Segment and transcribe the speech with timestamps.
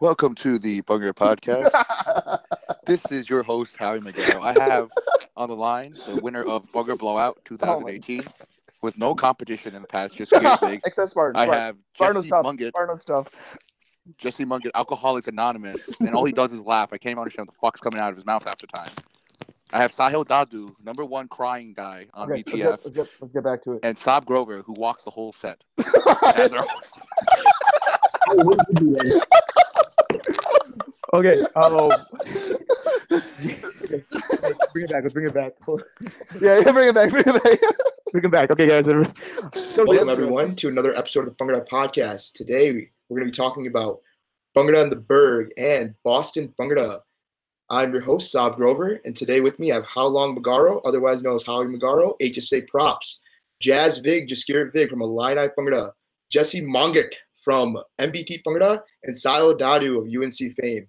[0.00, 1.70] Welcome to the Bhangra Podcast.
[2.86, 4.42] this is your host, Howie Miguel.
[4.42, 4.90] I have
[5.36, 8.22] on the line the winner of Bhangra Blowout 2018
[8.82, 10.80] with no competition in the past, just Scared Big.
[10.84, 11.36] Except Spartan.
[11.40, 11.62] I Spartan.
[11.64, 12.44] have Spartan Jesse stuff.
[12.44, 13.58] Mangat, Spartan stuff.
[14.18, 16.90] Jesse Mangat, Alcoholics Anonymous, and all he does is laugh.
[16.92, 18.90] I can't even understand what the fuck's coming out of his mouth half the time.
[19.72, 23.08] I have Sahil Dadoo, number one crying guy on Okay, let's BTF, get, let's, get,
[23.20, 23.80] let's get back to it.
[23.82, 25.64] and Sahab Grover, who walks the whole set
[26.36, 26.98] as our host.
[31.14, 31.42] Okay.
[31.56, 31.88] Um,
[34.72, 35.02] bring it back.
[35.04, 35.52] Let's bring it back.
[36.40, 37.10] yeah, yeah, bring it back.
[37.10, 37.58] Bring it back.
[38.12, 38.50] bring it back.
[38.50, 38.84] Okay, guys.
[38.84, 42.32] So Welcome everyone to another episode of the Bhangra Podcast.
[42.34, 44.00] Today we- we're going to be talking about
[44.56, 47.00] Bhangra and the Burgh and Boston Bhangra.
[47.70, 51.22] I'm your host Sahab Grover, and today with me I have How Long Magaro, otherwise
[51.22, 53.22] known as Howie Magaro, HSA Props,
[53.60, 55.92] Jazz Vig, Jaskirat Vig from Illini Bhangra,
[56.30, 60.86] Jesse Mangat from MBT Bhangra, and Silo Dadoo of UNC fame.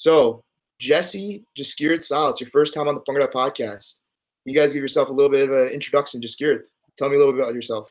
[0.00, 0.42] So
[0.78, 3.96] Jesse, Jaskirat, Sile, it's your first time on the Bhangra Podcast.
[4.46, 6.62] You guys give yourself a little bit of an introduction, Jaskirat.
[6.96, 7.86] Tell me a little bit about yourself.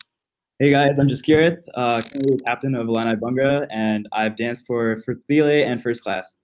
[0.58, 4.96] Hey guys, I'm Jaskirat, uh, currently the captain of Illini Bhangra, and I've danced for
[4.96, 6.38] Fertile and First Class.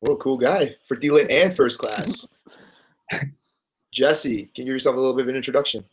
[0.00, 0.76] Whoa, cool guy.
[0.86, 2.28] For Thielen and first class.
[3.94, 5.86] Jesse, can you give yourself a little bit of an introduction?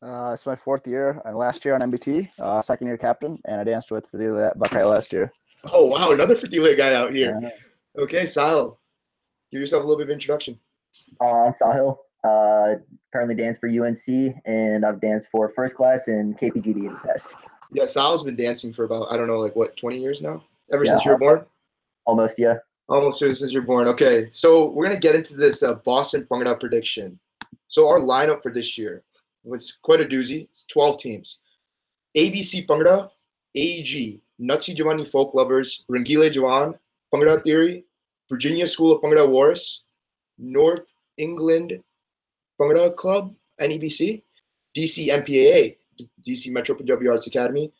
[0.00, 3.60] Uh, it's my fourth year, and last year on MBT, uh, second year captain, and
[3.60, 5.32] I danced with the Buckeye last year.
[5.72, 7.40] Oh, wow, another for Thielen guy out here.
[7.44, 7.50] Uh,
[7.98, 8.76] Okay, Sahil,
[9.50, 10.58] give yourself a little bit of introduction.
[11.20, 11.98] Uh, I'm Sahil.
[12.22, 12.76] Uh,
[13.12, 17.34] currently dance for UNC, and I've danced for First Class and KPGD in the past.
[17.72, 20.44] Yeah, Sahil's been dancing for about, I don't know, like what, 20 years now?
[20.72, 20.92] Ever Yeah.
[20.92, 21.44] since you were born?
[22.06, 22.58] Almost, yeah.
[22.88, 23.88] Almost since you're born.
[23.88, 27.18] Okay, so we're going to get into this uh, Boston Bhangra prediction.
[27.66, 29.02] So our lineup for this year
[29.44, 30.44] was quite a doozy.
[30.44, 31.38] It's 12 teams.
[32.16, 33.10] ABC Bhangra,
[33.56, 36.78] AEG, Nachdi Jawani Folk Lovers, Rangile Jawan,
[37.12, 37.84] Bhangra Theory,
[38.28, 39.82] Virginia School of Bhangra Wars,
[40.38, 41.82] North England
[42.60, 44.22] Bhangra Club, NEBC,
[44.76, 45.76] DC MPAA,
[46.26, 47.72] DC Metro Punjabi Arts Academy,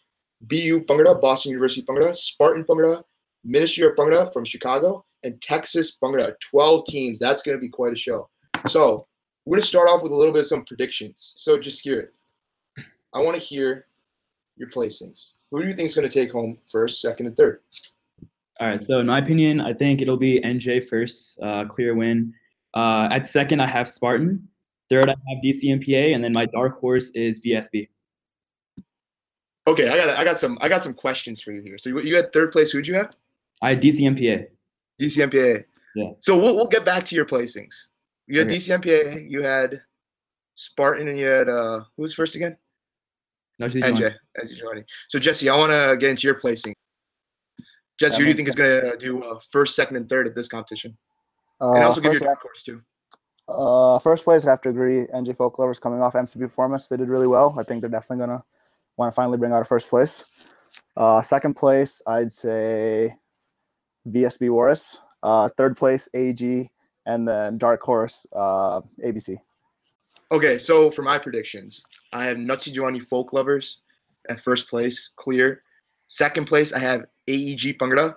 [0.43, 3.03] BU Bhangra, Boston University Bhangra, Spartan Bhangra,
[3.45, 6.35] Ministry of Bhangra from Chicago, and Texas Bhangra.
[6.41, 7.19] 12 teams.
[7.19, 8.29] That's going to be quite a show.
[8.67, 9.07] So
[9.45, 11.33] we're going to start off with a little bit of some predictions.
[11.37, 12.85] So just hear it.
[13.15, 13.87] I want to hear
[14.57, 15.33] your placings.
[15.51, 17.61] Who do you think is going to take home first, second, and third?
[18.61, 22.35] All right, so in my opinion, I think it'll be NJ first, uh, clear win.
[22.75, 24.49] Uh, at second, I have Spartan.
[24.91, 27.89] Third, I have DCMPA, and then my dark horse is VSB.
[29.69, 31.77] Okay, I got I got some I got some questions for you here.
[31.77, 32.71] So you, you had third place.
[32.71, 33.11] Who'd you have?
[33.61, 34.47] I had DCMPA.
[35.01, 35.65] DCMPA.
[35.95, 36.11] Yeah.
[36.21, 37.75] So we'll, we'll get back to your placings.
[38.27, 38.57] You had Okay.
[38.57, 39.31] DCMPA.
[39.31, 39.83] You had
[40.55, 42.57] Spartan, and you had uh who was first again?
[43.59, 44.15] No, NJ.
[44.41, 44.85] NJ Giovanni.
[45.09, 46.75] So Jesse, I want to get into your placing.
[47.99, 50.35] Jesse, who do you think is going to do uh, first, second, and third at
[50.35, 50.97] this competition?
[51.61, 52.81] And uh, also give your dark horse too.
[53.49, 55.07] uh, first place, I have to agree.
[55.07, 57.57] NJ Folk Lovers coming off MCB performance, they did really well.
[57.59, 58.45] I think they're definitely gonna
[58.97, 60.25] want to finally bring out a first place.
[60.97, 63.15] Uh, second place, I'd say
[64.09, 64.99] VSB Warris.
[65.23, 66.71] Uh, third place, AG,
[67.07, 69.37] and then dark horse, uh, ABC.
[70.31, 71.83] Okay, so for my predictions,
[72.13, 73.81] I have Nachdi Jawani Folk Lovers
[74.29, 75.63] at first place, clear.
[76.09, 78.17] Second place, I have AEG Bhangra.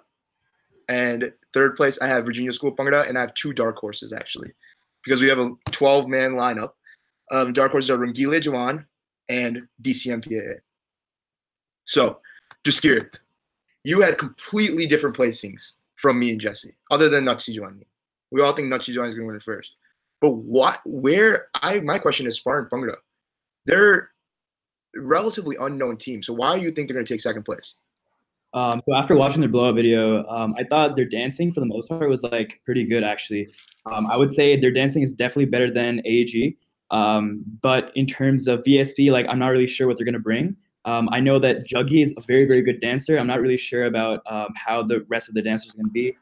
[0.89, 3.07] And third place, I have Virginia School Bhangra.
[3.07, 4.51] And I have two dark horses, actually,
[5.03, 6.71] because we have a 12 man lineup.
[7.31, 8.85] Um, dark horses are Rangile Jawan
[9.29, 10.59] and DCMPAA.
[11.85, 12.19] So,
[12.63, 13.05] curious,
[13.83, 17.85] you had completely different placings from me and Jesse, other than Nachdi Jawani.
[18.31, 19.75] We all think Nachdi Jawani is going to win it first.
[20.19, 20.79] But what?
[20.85, 21.47] Where?
[21.55, 22.95] I my question is Spartan Bhangra.
[23.65, 24.11] They're
[24.95, 26.21] relatively unknown team.
[26.21, 27.75] So why do you think they're going to take second place?
[28.53, 31.87] Um, so after watching their blowout video, um, I thought their dancing for the most
[31.87, 33.47] part was like pretty good actually.
[33.85, 36.57] Um, I would say their dancing is definitely better than AAG.
[36.91, 40.57] Um, but in terms of VSB, like I'm not really sure what they're gonna bring.
[40.83, 43.17] Um, I know that Juggy is a very very good dancer.
[43.17, 46.17] I'm not really sure about um, how the rest of the dancers are gonna be.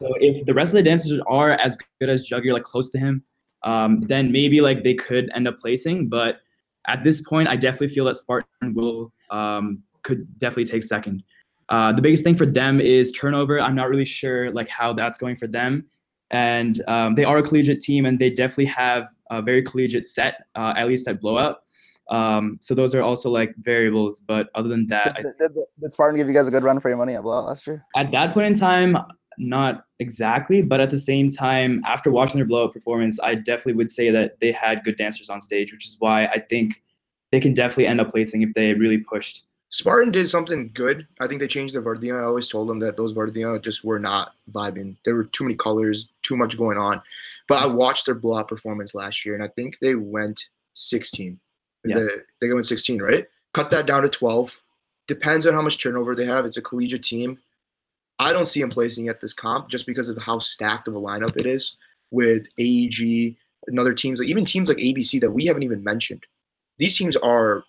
[0.00, 2.98] So if the rest of the dancers are as good as Juggy, like close to
[2.98, 3.22] him,
[3.62, 6.08] then maybe like they could end up placing.
[6.10, 6.40] But
[6.86, 9.12] at this point, I definitely feel that Spartan will
[10.04, 11.22] could definitely take second.
[11.68, 13.60] Uh, the biggest thing for them is turnover.
[13.60, 15.86] I'm not really sure like how that's going for them,
[16.30, 20.46] and um, they are a collegiate team, and they definitely have a very collegiate set,
[20.54, 21.62] uh, at least at blowout.
[22.10, 24.20] Um, so those are also like variables.
[24.20, 26.88] But other than that, Did, did, did Spartan give you guys a good run for
[26.88, 27.84] your money at Blowout last year?
[27.96, 28.96] at that point in time,
[29.38, 33.90] not exactly, but at the same time, after watching their blowout performance, I definitely would
[33.90, 36.82] say that they had good dancers on stage, which is why I think
[37.32, 39.44] they can definitely end up placing if they really pushed.
[39.74, 41.04] Spartan did something good.
[41.18, 42.20] I think they changed the Vardia.
[42.20, 44.94] I always told them that those Vardia just were not vibing.
[45.04, 47.02] There were too many colors, too much going on.
[47.48, 51.40] But I watched their blowout performance last year, and I think they went 16.
[51.84, 51.96] Yeah.
[51.96, 52.06] They,
[52.46, 53.26] they went 16, right?
[53.52, 54.62] Cut that down to 12.
[55.08, 56.44] Depends on how much turnover they have.
[56.44, 57.36] It's a collegiate team.
[58.20, 61.00] I don't see them placing at this comp just because of how stacked of a
[61.00, 61.74] lineup it is
[62.12, 63.34] with AEG
[63.66, 66.24] and other teams, like even teams like ABC that we haven't even mentioned.
[66.78, 67.64] These teams are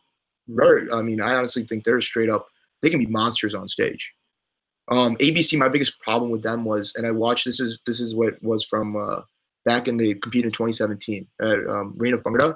[0.47, 0.89] very.
[0.91, 2.47] I mean, I honestly think they're straight up.
[2.81, 4.13] They can be monsters on stage.
[4.89, 7.45] Um, ABC, my biggest problem with them was, and I watched.
[7.45, 9.21] This is this is what was from uh,
[9.65, 12.55] back in they competed in 2017 at um, Reign of Bhangra.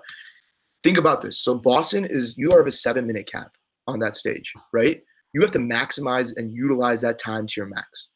[0.84, 1.42] Think about this.
[1.42, 3.52] So Boston is you are of a seven minute cap
[3.88, 5.02] on that stage, right?
[5.34, 8.10] You have to maximize and utilize that time to your max.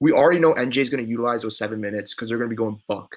[0.00, 2.54] We already know NJ is going to utilize those seven minutes because they're going to
[2.54, 3.16] be going buck.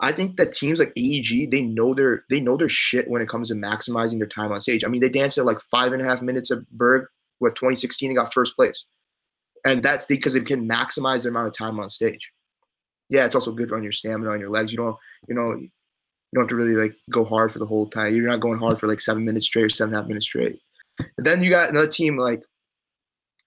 [0.00, 3.28] I think that teams like AEG they know their they know their shit when it
[3.28, 4.84] comes to maximizing their time on stage.
[4.84, 7.06] I mean, they danced at like five and a half minutes at Burgh,
[7.38, 8.84] what 2016 and got first place,
[9.64, 12.30] and that's because they can maximize their amount of time on stage.
[13.10, 14.72] Yeah, it's also good on your stamina on your legs.
[14.72, 14.96] You don't
[15.28, 15.70] you know you
[16.34, 18.14] don't have to really like go hard for the whole time.
[18.14, 20.26] You're not going hard for like seven minutes straight or seven and a half minutes
[20.26, 20.60] straight.
[21.16, 22.42] And then you got another team like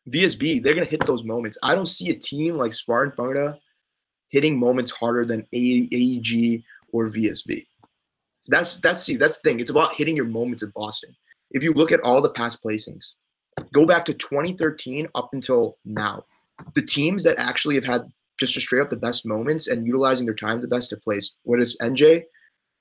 [0.09, 0.63] VSB.
[0.63, 1.57] They're gonna hit those moments.
[1.61, 3.57] I don't see a team like Spartan Bhangra
[4.31, 7.65] hitting moments harder than AEG or VSB.
[8.47, 9.59] That's that's see that's the thing.
[9.59, 11.15] It's about hitting your moments at Boston.
[11.51, 13.11] If you look at all the past placings,
[13.71, 16.23] go back to 2013 up until now,
[16.73, 20.35] the teams that actually have had just straight up the best moments and utilizing their
[20.35, 21.37] time the best to place.
[21.43, 22.23] What is NJ?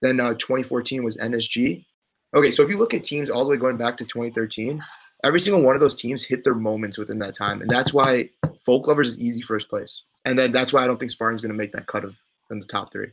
[0.01, 1.85] Then uh, 2014 was NSG.
[2.35, 4.81] Okay, so if you look at teams all the way going back to 2013,
[5.25, 8.31] every single one of those teams hit their moments within that time, and that's why
[8.65, 10.05] Folk Lovers is easy first place.
[10.25, 12.17] And then that's why I don't think Spartan's going to make that cut of
[12.51, 13.09] in the top three.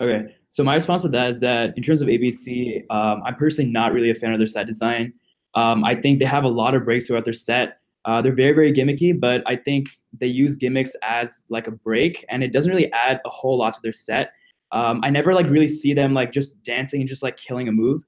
[0.00, 3.70] Okay, so my response to that is that in terms of ABC, um, I'm personally
[3.70, 5.12] not really a fan of their set design.
[5.54, 7.78] Um, I think they have a lot of breaks throughout their set.
[8.04, 9.88] Uh, they're very, very gimmicky, but I think
[10.18, 13.74] they use gimmicks as like a break, and it doesn't really add a whole lot
[13.74, 14.32] to their set.
[14.72, 17.72] Um, I never like really see them like just dancing and just like killing a
[17.72, 18.02] move.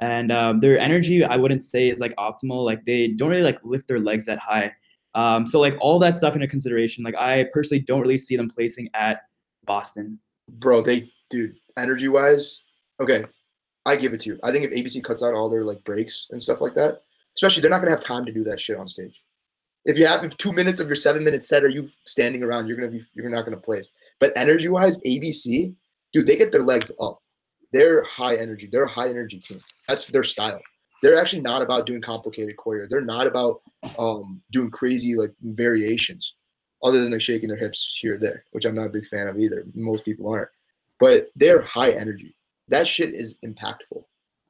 [0.00, 2.64] And um, their energy, I wouldn't say is like optimal.
[2.64, 4.72] Like they don't really like lift their legs that high.
[5.16, 8.48] Um, so like all that stuff into consideration, like I personally don't really see them
[8.48, 9.22] placing at
[9.64, 10.20] Boston.
[10.48, 12.62] Bro, they dude, energy wise,
[13.00, 13.24] okay,
[13.86, 14.38] I give it to you.
[14.44, 17.00] I think if ABC cuts out all their like breaks and stuff like that,
[17.34, 19.22] especially they're not gonna have time to do that shit on stage.
[19.86, 22.68] If you have if two minutes of your seven minute set are you standing around,
[22.68, 23.92] you're gonna be you're not gonna place.
[24.20, 25.74] But energy wise, ABC,
[26.12, 27.22] dude, they get their legs up.
[27.72, 28.68] They're high energy.
[28.70, 29.60] They're a high energy team.
[29.88, 30.60] That's their style.
[31.02, 32.88] They're actually not about doing complicated choreo.
[32.88, 33.60] They're not about
[33.98, 36.34] um, doing crazy like variations,
[36.82, 39.28] other than like shaking their hips here or there, which I'm not a big fan
[39.28, 39.64] of either.
[39.74, 40.48] Most people aren't.
[40.98, 42.34] But they're high energy.
[42.68, 44.04] That shit is impactful.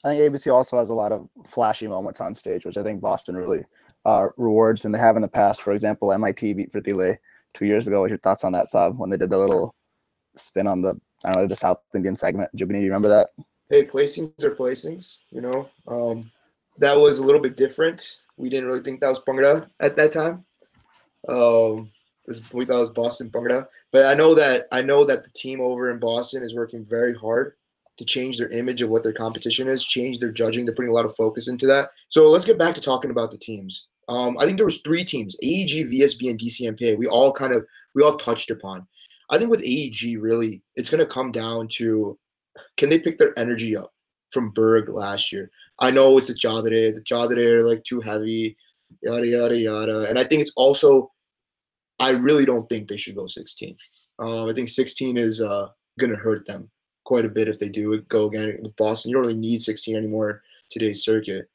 [0.05, 3.01] I think ABC also has a lot of flashy moments on stage, which I think
[3.01, 3.65] Boston really
[4.05, 5.63] uh, rewards, and they have in the past.
[5.63, 7.17] For example, MIT beat Fritile
[7.55, 8.01] two years ago.
[8.01, 9.75] What's your thoughts on that, Saab, when they did the little
[10.37, 12.51] spin on the I don't know the South Indian segment?
[12.57, 13.31] Jubini, do you remember that?
[13.69, 15.21] Hey, placings are placings.
[15.31, 16.31] You know, um,
[16.79, 18.21] that was a little bit different.
[18.37, 20.45] We didn't really think that was Bhangra at that time.
[21.29, 21.91] Um,
[22.53, 25.61] we thought it was Boston Bhangra, but I know that I know that the team
[25.61, 27.55] over in Boston is working very hard
[27.97, 30.67] to change their image of what their competition is, change their judging.
[30.67, 31.91] They're putting a lot of focus into that.
[32.09, 33.87] So let's get back to talking about the teams.
[34.09, 36.99] Um, I think there was three teams: AEG, VSB, and DCMPA.
[36.99, 37.65] We all kind of
[37.95, 38.87] we all touched upon.
[39.31, 42.19] I think with AEG, really, it's going to come down to
[42.77, 43.93] can they pick their energy up
[44.31, 45.51] from Burgh last year?
[45.81, 46.95] I know it's the Jadre.
[46.95, 48.57] The Jadre are like too heavy,
[49.03, 50.07] yada yada yada.
[50.09, 51.13] And I think it's also,
[51.99, 53.77] I really don't think they should go 16.
[54.19, 55.69] Um, I think 16 is uh,
[56.01, 56.71] to hurt them
[57.05, 59.11] quite a bit if they do go again with Boston.
[59.11, 61.49] You don't really need 16 anymore today's circuit.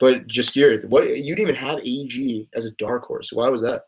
[0.00, 3.30] But just here, what you didn't even have AG as a dark horse.
[3.32, 3.82] Why was that?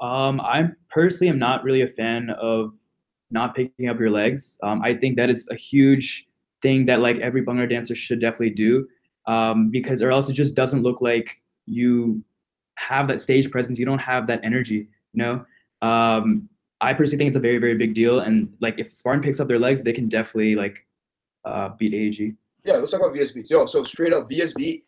[0.00, 2.72] Um, I personally am not really a fan of
[3.30, 4.58] not picking up your legs.
[4.62, 6.28] Um, I think that is a huge
[6.62, 8.86] thing that like every Bhangra dancer should definitely do,
[9.26, 12.22] um, because or else it just doesn't look like you
[12.76, 13.78] have that stage presence.
[13.78, 14.88] You don't have that energy.
[15.12, 15.46] You know.
[15.82, 16.48] Um,
[16.80, 19.48] I personally think it's a very very big deal, and like if Spartan picks up
[19.48, 20.86] their legs, they can definitely like
[21.44, 22.34] uh, beat AEG.
[22.64, 23.48] Yeah, let's talk about VSB.
[23.48, 24.82] Yo, so straight up VSB,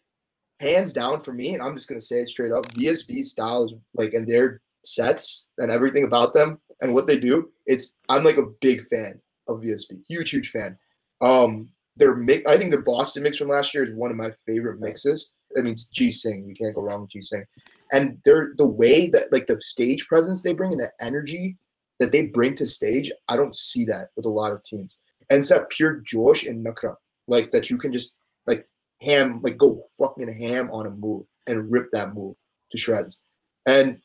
[0.60, 2.66] hands down for me, and I'm just gonna say it straight up.
[2.72, 7.50] VSB style is like, and their sets and everything about them and what they do.
[7.66, 10.76] It's I'm like a big fan of VSB, huge huge fan.
[11.20, 14.30] Um, their mix, I think their Boston mix from last year is one of my
[14.46, 15.34] favorite mixes.
[15.56, 16.44] I mean, G Sing.
[16.46, 17.44] You can't go wrong with G Sing.
[17.92, 21.56] And they're the way that like the stage presence they bring and the energy
[21.98, 23.10] that they bring to stage.
[23.28, 24.98] I don't see that with a lot of teams.
[25.30, 26.94] And it's that pure Josh and Nakra,
[27.26, 28.14] like that you can just
[28.46, 28.66] like
[29.00, 31.24] ham, like go fucking ham on a move.
[31.46, 32.36] and rip that move
[32.70, 33.22] to shreds.
[33.66, 33.98] And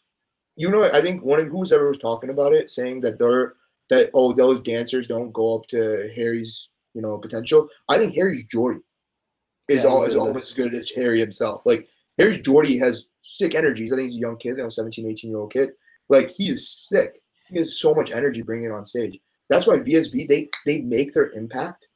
[0.55, 3.53] you know, I think one of whoever was talking about it, saying that they're
[3.89, 7.67] that oh those dancers don't go up to Harry's you know potential.
[7.89, 8.81] I think Harry's Jordy
[9.69, 11.61] is Yeah, all is almost as good as Harry himself.
[11.65, 13.91] Like Harry's Jordy has sick energies.
[13.91, 15.69] I think he's a young kid, you know, 17, 18 year old kid.
[16.09, 17.21] Like he is sick.
[17.49, 19.19] He has so much energy bringing on stage.
[19.49, 21.87] That's why VSB they they make their impact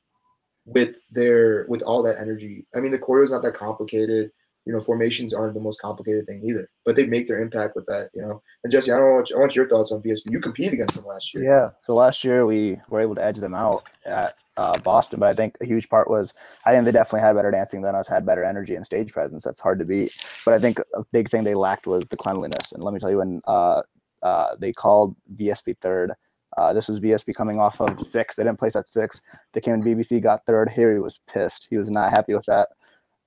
[0.65, 2.65] with their with all that energy.
[2.75, 4.31] I mean, the choreo is not that complicated.
[4.65, 7.85] You know, formations aren't the most complicated thing either, but they make their impact with
[7.85, 8.09] that.
[8.13, 10.29] You know, and Jesse, I don't want I want your thoughts on VSB.
[10.29, 11.43] You competed against them last year.
[11.43, 11.69] Yeah.
[11.79, 15.33] So last year we were able to edge them out at uh, Boston, but I
[15.33, 16.33] think a huge part was
[16.65, 19.43] I think they definitely had better dancing than us, had better energy and stage presence.
[19.43, 20.11] That's hard to beat.
[20.43, 22.71] But I think a big thing they lacked was the cleanliness.
[22.71, 23.83] And let me tell you, when uh,
[24.23, 26.13] uh, they called VSB third,
[26.57, 28.35] uh, this was VSB coming off of six.
[28.35, 29.21] They didn't place at six.
[29.53, 30.69] They came in BBC, got third.
[30.69, 31.67] Harry was pissed.
[31.69, 32.69] He was not happy with that.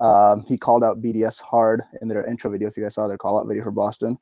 [0.00, 2.68] Um, he called out BDS hard in their intro video.
[2.68, 4.18] If you guys saw their call out video for Boston,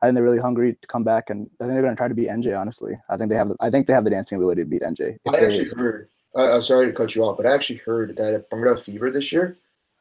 [0.00, 2.08] I think they're really hungry to come back, and I think they're going to try
[2.08, 2.58] to beat NJ.
[2.58, 4.82] Honestly, I think they have the I think they have the dancing ability to beat
[4.82, 5.16] NJ.
[5.26, 6.08] I they- actually heard.
[6.36, 9.10] Uh, I'm sorry to cut you off, but I actually heard that at Bhangra Fever
[9.10, 9.58] this year,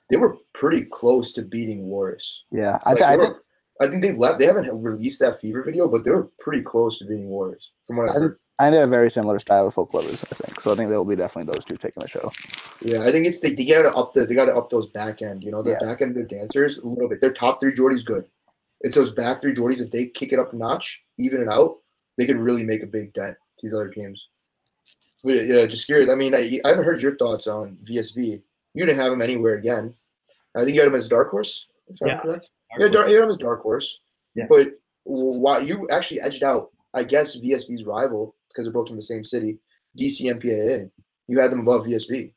[0.10, 2.40] they were pretty close to beating Warris.
[2.52, 3.38] yeah, I, Like, th- I think
[3.82, 4.40] I think they've left.
[4.40, 7.98] They haven't released that Fever video, but they were pretty close to beating Warriors, from
[7.98, 8.38] what I I heard.
[8.60, 10.24] I think they have a very similar style of folk lovers.
[10.32, 10.72] I think so.
[10.72, 12.32] I think they will be definitely those two taking the show.
[12.82, 15.44] Yeah, I think it's they, they gotta up the they gotta up those back end.
[15.44, 15.80] You know, the Yeah.
[15.80, 17.22] back end of their dancers a little bit.
[17.22, 18.26] Their top three Jordy's good.
[18.82, 19.82] It's those back three Jordy's.
[19.82, 21.78] If they kick it up a notch, even it out,
[22.20, 24.28] they could really make a big dent to these other teams.
[25.24, 26.10] Yeah, yeah, just curious.
[26.10, 28.42] I mean, I, I haven't heard your thoughts on VSB.
[28.74, 29.94] You didn't have him anywhere again.
[30.56, 31.68] I think you had him as dark horse.
[31.88, 32.20] If I'm Yeah.
[32.20, 32.50] correct.
[32.80, 34.00] Yeah, dark, you had him as dark horse.
[34.36, 34.46] Yeah.
[34.50, 34.70] But
[35.04, 36.72] why you actually edged out?
[36.94, 39.60] I guess VSB's rival because they're both from the same city,
[39.98, 40.90] DCMPAA.
[41.28, 42.34] You had them above VSB.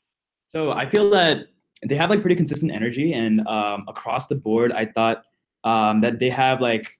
[0.48, 1.46] So I feel that
[1.86, 5.24] they have like pretty consistent energy, and um, across the board, I thought
[5.64, 6.90] um, that they have like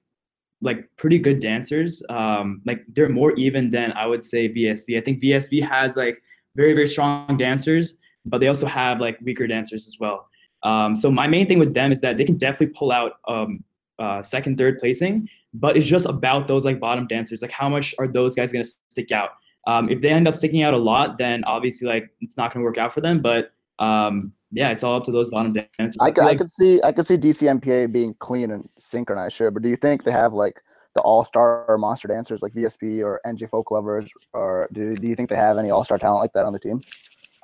[0.65, 2.03] like pretty good dancers.
[2.09, 4.97] Um, like they're more even than I would say VSB.
[4.97, 6.21] I think VSB has like
[6.55, 10.27] very very strong dancers, but they also have like weaker dancers as well.
[10.63, 13.63] Um, so my main thing with them is that they can definitely pull out um,
[13.99, 17.41] uh, second, third placing, but it's just about those like bottom dancers.
[17.41, 19.29] Like how much are those guys gonna stick out?
[19.67, 22.65] Um, if they end up sticking out a lot, then obviously like it's not gonna
[22.65, 23.21] work out for them.
[23.21, 25.97] But um, yeah, it's all up to those bottom dancers.
[25.99, 29.35] I, feel could, I like- could see I could see DCMPA being clean and synchronized,
[29.35, 29.51] sure.
[29.51, 30.61] But do you think they have like
[30.95, 35.15] the all star monster dancers like VSB or NJ Folk Lovers, or do, do you
[35.15, 36.81] think they have any all star talent like that on the team?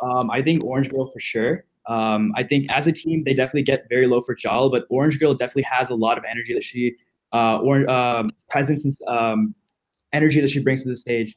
[0.01, 1.65] Um, I think Orange Girl for sure.
[1.87, 5.19] Um, I think as a team, they definitely get very low for Jal, but Orange
[5.19, 6.95] Girl definitely has a lot of energy that she,
[7.33, 9.55] uh, or um, presence and um,
[10.13, 11.35] energy that she brings to the stage.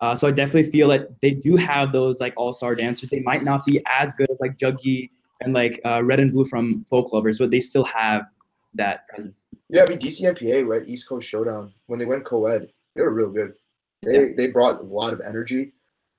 [0.00, 3.08] Uh, so I definitely feel that they do have those like all star dancers.
[3.08, 5.10] They might not be as good as like Juggy
[5.40, 8.26] and like uh, Red and Blue from Folk Lovers, but they still have
[8.74, 9.48] that presence.
[9.70, 10.86] Yeah, I mean DCMPA, right?
[10.86, 11.72] East Coast Showdown.
[11.86, 13.54] When they went co-ed, they were real good.
[14.02, 15.72] They they brought a lot of energy.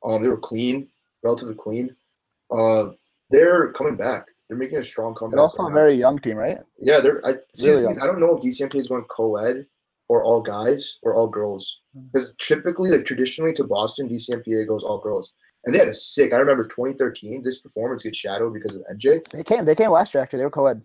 [0.03, 0.87] Um, they were clean,
[1.23, 1.95] relatively clean.
[2.51, 2.89] Uh,
[3.29, 4.25] they're coming back.
[4.47, 5.35] They're making a strong comeback.
[5.35, 5.75] They're also right a now.
[5.75, 6.57] very young team, right?
[6.79, 6.99] yeah.
[6.99, 7.69] They're I see.
[7.69, 9.67] Really the I don't know if DCMPA is going co-ed
[10.09, 12.01] or all guys or all girls Hmm.
[12.13, 15.31] because typically, like traditionally, to Boston, DCMPA goes all girls.
[15.65, 16.33] And they had a sick.
[16.33, 17.41] I remember 2013.
[17.41, 19.29] This performance gets shadowed because of NJ.
[19.31, 20.39] They came they came last year actually.
[20.39, 20.81] They were co-ed.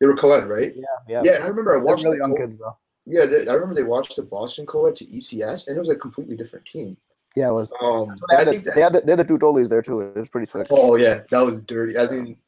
[0.00, 0.72] They were co-ed, right?
[0.76, 1.22] Yeah, yeah.
[1.24, 2.76] Yeah, and I remember I They're watched really the young kids though.
[3.06, 5.96] Yeah, they, I remember they watched the Boston co-ed to ECS, and it was a
[5.96, 6.96] completely different team.
[7.34, 7.72] Yeah, it was.
[7.80, 9.68] Um, They I had, the, think that, they had the, they had the two goalies
[9.70, 10.00] there too.
[10.02, 10.66] It was pretty sick.
[10.70, 11.96] oh yeah, that was dirty.
[11.98, 12.38] I think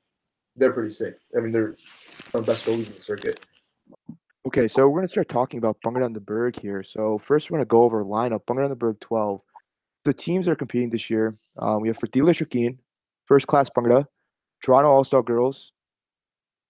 [0.57, 1.19] they're pretty sick.
[1.37, 1.75] I mean, they're
[2.31, 3.41] some of the best goalies in the circuit.
[4.47, 6.83] Okay, so we're gonna start talking about Bhangra on the Burgh here.
[6.83, 8.45] So first, we're gonna go over lineup.
[8.45, 9.41] Bhangra on the Burgh 12.
[10.05, 12.79] The teams are competing this year, um, we have for Fertila Shakin,
[13.25, 14.07] First Class Bhangra,
[14.63, 15.73] Toronto All Star Girls,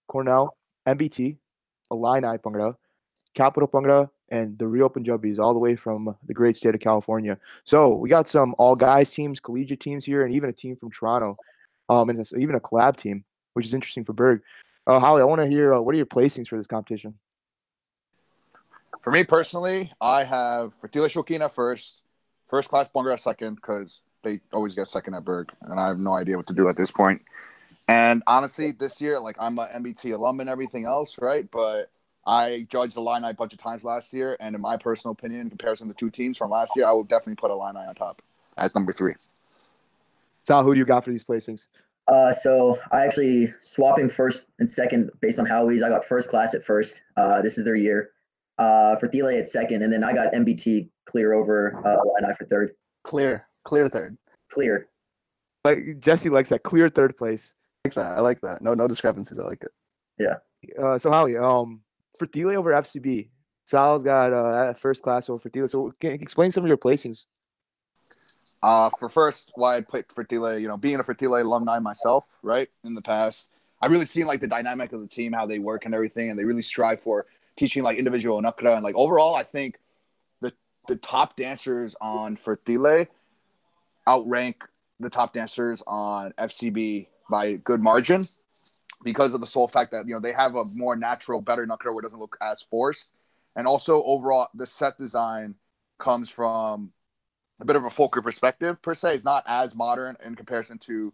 [0.06, 1.36] Cornell, MBT,
[1.90, 2.76] Illini Bhangra,
[3.34, 7.36] Capital Bhangra, and the Rio Punjabis, all the way from the great state of California.
[7.64, 10.92] So we got some all guys teams, collegiate teams here, and even a team from
[10.92, 11.36] Toronto,
[11.88, 14.42] um, and even a collab team, which is interesting for Burgh.
[14.86, 17.14] Uh, Howie, I want to hear uh, what are your placings for this competition?
[19.04, 22.00] For me personally, I have Fertila Shokina first,
[22.46, 26.14] first class Bhangra second because they always get second at Burgh, and I have no
[26.14, 27.22] idea what to do at this point.
[27.86, 31.46] And honestly, this year, like I'm an MBT alum and everything else, right?
[31.50, 31.90] But
[32.26, 35.42] I judged the line a bunch of times last year, and in my personal opinion,
[35.42, 37.76] in comparison to the two teams from last year, I would definitely put a line
[37.76, 38.22] on top
[38.56, 39.12] as number three.
[40.44, 41.66] Sal, who do you got for these placings?
[42.08, 45.82] Uh, so I actually swapping first and second based on Howie's.
[45.82, 47.02] I got first class at first.
[47.18, 48.12] Uh, this is their year.
[48.56, 52.44] Uh, for Thiele at second, and then I got MBT clear over uh, Illini for
[52.44, 52.72] third.
[53.02, 54.16] Clear, clear third.
[54.50, 54.88] Clear.
[55.64, 57.54] Like Jesse likes that clear third place.
[57.84, 58.18] I like that.
[58.18, 58.62] I like that.
[58.62, 59.38] No, no discrepancies.
[59.38, 59.72] I like it.
[60.18, 60.36] Yeah.
[60.80, 61.80] Uh, so Howie, um,
[62.18, 63.30] for Thiele over FCB.
[63.66, 65.68] Sal's got uh, first class over Thiele.
[65.70, 67.24] So can you explain some of your placings?
[68.62, 72.68] Uh, for first, why I picked Fertile, you know, being a Fertile alumni myself, right,
[72.82, 73.50] in the past,
[73.82, 76.38] I really seen like the dynamic of the team, how they work and everything, and
[76.38, 78.74] they really strive for teaching like individual nakra.
[78.74, 79.78] And like overall, I think
[80.40, 80.52] the
[80.88, 83.06] the top dancers on Fertile
[84.08, 84.64] outrank
[85.00, 88.26] the top dancers on FCB by good margin
[89.02, 91.92] because of the sole fact that you know they have a more natural, better nakra
[91.92, 93.12] where it doesn't look as forced,
[93.56, 95.54] and also overall the set design
[95.98, 96.92] comes from
[97.60, 99.14] a bit of a folker perspective per se.
[99.14, 101.12] It's not as modern in comparison to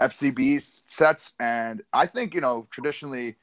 [0.00, 3.36] FCB's sets, and I think you know traditionally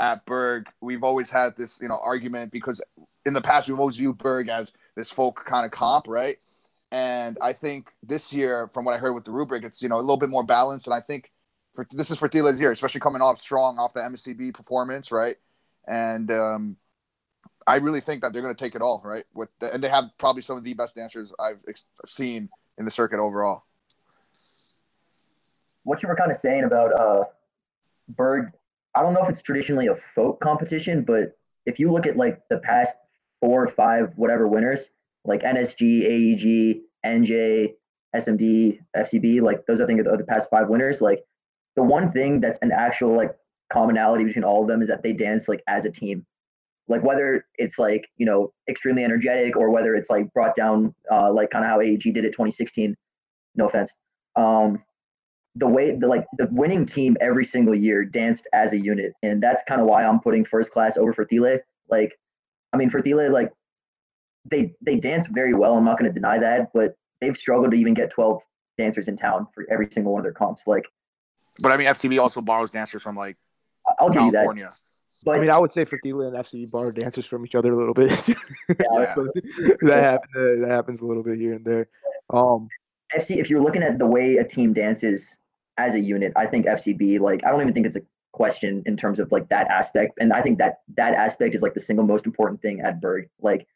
[0.00, 2.82] at Burgh we've always had this you know argument because
[3.24, 6.38] in the past we've always viewed Burgh as this folk kind of comp, right?
[6.90, 9.98] And I think this year, from what I heard with the rubric, it's you know
[9.98, 11.30] a little bit more balanced, and I think
[11.74, 15.36] for this is for Thiele's year, especially coming off strong off the MCB performance, right?
[15.86, 16.76] And um,
[17.66, 19.24] I really think that they're going to take it all, right?
[19.34, 22.84] With the, and they have probably some of the best dancers I've ex- seen in
[22.84, 23.64] the circuit overall.
[25.84, 27.24] What you were kind of saying about uh,
[28.08, 28.52] Burgh,
[28.94, 31.32] I don't know if it's traditionally a folk competition, but
[31.66, 32.96] if you look at like the past
[33.40, 34.90] four or five whatever winners,
[35.24, 37.74] like NSG, AEG, NJ,
[38.14, 41.00] SMD, FCB, like those I think are the past five winners.
[41.00, 41.24] Like
[41.76, 43.34] the one thing that's an actual like
[43.70, 46.26] commonality between all of them is that they dance like as a team
[46.90, 51.32] like whether it's like you know extremely energetic or whether it's like brought down uh,
[51.32, 52.94] like kind of how AEG did it 2016
[53.54, 53.94] no offense
[54.36, 54.82] um
[55.56, 59.42] the way the like the winning team every single year danced as a unit and
[59.42, 61.58] that's kind of why I'm putting first class over for Fertile
[61.90, 62.16] like
[62.72, 63.50] I mean for Fertile like
[64.48, 67.76] they they dance very well I'm not going to deny that but they've struggled to
[67.76, 68.42] even get 12
[68.78, 70.86] dancers in town for every single one of their comps like
[71.62, 73.36] But I mean, FCB also borrows dancers from like
[73.98, 74.70] I'll give you that California.
[75.24, 77.76] but I mean, I would say Fertile and FCB borrow dancers from each other a
[77.76, 78.10] little bit.
[78.68, 79.14] Yeah.
[79.82, 80.60] that happens.
[80.60, 81.88] that happens a little bit here and there.
[82.30, 82.68] Um,
[83.14, 85.38] FC, if you're looking at the way a team dances
[85.76, 88.96] as a unit, I think FCB, like, I don't even think it's a question in
[88.96, 90.18] terms of like that aspect.
[90.20, 93.28] And I think that that aspect is like the single most important thing at Burgh.
[93.40, 93.66] Like,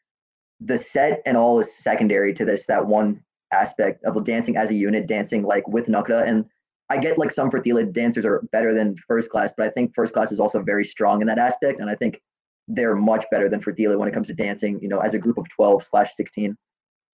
[0.59, 3.21] the set and all is secondary to this, that one
[3.51, 6.27] aspect of dancing as a unit, dancing like with Nukta.
[6.27, 6.45] And
[6.89, 9.93] I get like some for Fertile dancers are better than first class, but I think
[9.93, 11.79] first class is also very strong in that aspect.
[11.79, 12.21] And I think
[12.67, 15.19] they're much better than for Fertile when it comes to dancing, you know, as a
[15.19, 16.55] group of 12 slash 16.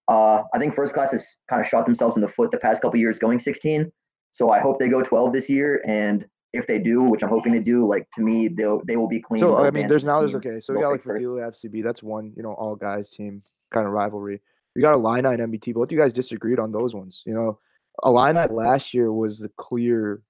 [0.08, 2.82] Uh, I think first class has kind of shot themselves in the foot the past
[2.82, 3.90] couple years going 16.
[4.32, 5.82] So I hope they go 12 this year.
[5.86, 9.08] And if they do, which I'm hoping they do, like to me, they'll they will
[9.08, 9.40] be clean.
[9.40, 10.60] so I mean, there's now there's okay.
[10.60, 11.02] So we got like.
[11.02, 11.82] Fertile FCB.
[11.82, 13.40] That's one, you know, all guys team
[13.72, 14.40] kind of rivalry.
[14.74, 15.74] We got Illini and MBT.
[15.74, 17.22] Both you guys disagreed on those ones.
[17.26, 17.58] You know,
[18.02, 20.22] a Illini last year was the clear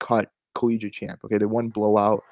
[0.00, 1.20] cut collegiate champ.
[1.24, 2.22] Okay, they won blowout.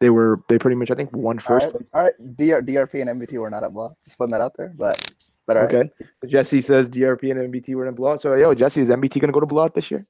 [0.00, 1.66] They were they pretty much I think won All first.
[1.66, 2.36] right, all right.
[2.36, 3.94] DR, DRP and MBT were not at block.
[4.04, 5.12] Just putting that out there, but
[5.46, 5.74] but all right.
[5.74, 5.90] Okay.
[6.26, 8.22] Jesse says DRP and MBT were in blowout.
[8.22, 10.04] So yo, Jesse, is MBT gonna go to blowout this year?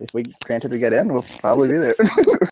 [0.00, 1.94] If we granted we get in, we'll probably be there.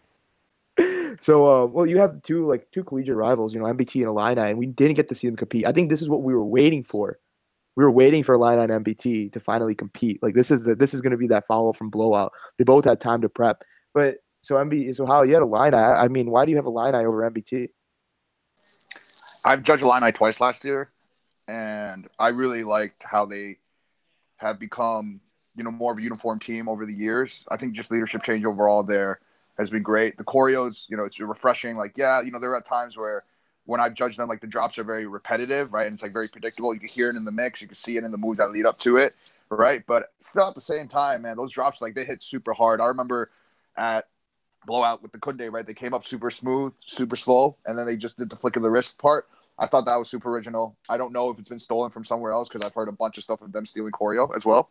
[1.22, 4.50] So, uh, well, you have two like two collegiate rivals, you know, MBT and Illini,
[4.50, 5.64] and we didn't get to see them compete.
[5.64, 7.16] I think this is what we were waiting for.
[7.76, 10.20] We were waiting for Illini and MBT to finally compete.
[10.20, 12.32] Like this is the this is going to be that follow from blowout.
[12.58, 13.62] They both had time to prep,
[13.94, 15.76] but so MB, so how you had Illini?
[15.76, 17.68] I I mean, why do you have Illini over MBT?
[19.44, 20.90] I've judged Illini twice last year,
[21.48, 23.58] and I really liked how they
[24.36, 25.20] have become,
[25.54, 27.44] you know, more of a uniform team over the years.
[27.48, 29.20] I think just leadership change overall there
[29.58, 30.18] has been great.
[30.18, 31.76] The choreos, you know, it's refreshing.
[31.76, 33.24] Like, yeah, you know, there are times where
[33.64, 35.86] when I've judged them, like the drops are very repetitive, right?
[35.86, 36.74] And it's like very predictable.
[36.74, 38.50] You can hear it in the mix, you can see it in the moves that
[38.50, 39.14] lead up to it,
[39.50, 39.84] right?
[39.86, 42.80] But still at the same time, man, those drops like they hit super hard.
[42.80, 43.30] I remember
[43.76, 44.06] at
[44.66, 45.66] blowout with the Kunde, right?
[45.66, 48.62] They came up super smooth, super slow, and then they just did the flick of
[48.62, 49.28] the wrist part.
[49.58, 50.76] I thought that was super original.
[50.88, 53.18] I don't know if it's been stolen from somewhere else because I've heard a bunch
[53.18, 54.70] of stuff of them stealing choreo as well.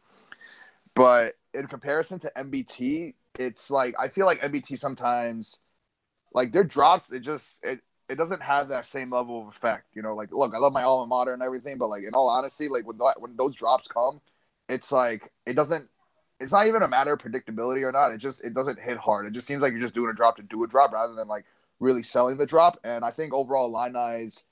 [0.95, 5.59] But in comparison to MBT, it's like I feel like MBT sometimes,
[6.33, 9.85] like their drops, it just it it doesn't have that same level of effect.
[9.93, 12.27] You know, like look, I love my alma mater and everything, but like in all
[12.29, 14.21] honesty, like when that, when those drops come,
[14.67, 15.87] it's like it doesn't.
[16.41, 18.11] It's not even a matter of predictability or not.
[18.11, 19.27] It just it doesn't hit hard.
[19.27, 21.27] It just seems like you're just doing a drop to do a drop rather than
[21.27, 21.45] like
[21.79, 22.79] really selling the drop.
[22.83, 24.43] And I think overall, Lineye's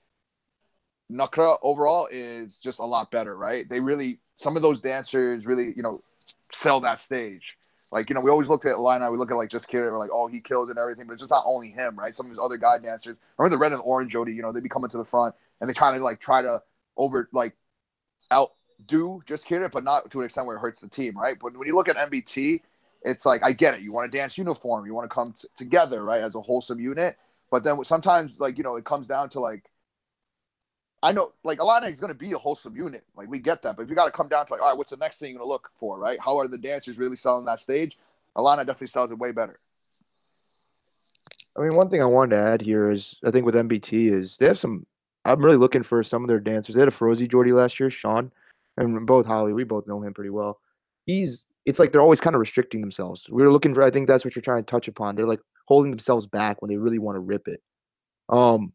[1.12, 3.68] Nakra overall is just a lot better, right?
[3.68, 6.04] They really some of those dancers really, you know,
[6.52, 7.58] sell that stage.
[7.92, 9.80] Like, you know, we always look at line Illini, we look at like just Kid,
[9.80, 12.14] we're like, oh, he kills and everything, but it's just not only him, right?
[12.14, 13.18] Some of his other guy dancers.
[13.38, 15.68] Remember the red and orange Jody, you know, they'd be coming to the front and
[15.70, 16.62] they try to like try to
[16.96, 17.56] over like
[18.82, 21.38] outdo just Kid, but not to an extent where it hurts the team, right?
[21.40, 22.62] But when you look at MBT,
[23.04, 23.82] it's like I get it.
[23.82, 26.80] You want to dance uniform, you want to come t- together, right, as a wholesome
[26.80, 27.18] unit.
[27.52, 29.70] But then sometimes, like you know, it comes down to like,
[31.02, 33.76] I know like Illini is going to be a wholesome unit, like we get that.
[33.78, 35.32] But if you got to come down to like, all right, what's the next thing
[35.32, 36.20] you're going to look for, right?
[36.24, 37.98] How are the dancers really selling that stage?
[38.38, 39.56] Illini definitely sells it way better.
[41.58, 44.38] I mean, one thing I wanted to add here is I think with MBT is
[44.38, 44.86] they have some.
[45.26, 46.76] I'm really looking for some of their dancers.
[46.76, 48.32] They had a Frozy Jordy last year, Sean,
[48.80, 49.54] and both Holly.
[49.54, 50.60] We both know him pretty well.
[51.06, 51.46] He's.
[51.66, 53.24] It's like they're always kind of restricting themselves.
[53.30, 53.84] We were looking for.
[53.84, 55.16] I think that's what you're trying to touch upon.
[55.16, 57.62] They're like holding themselves back when they really want to rip it.
[58.30, 58.74] Um.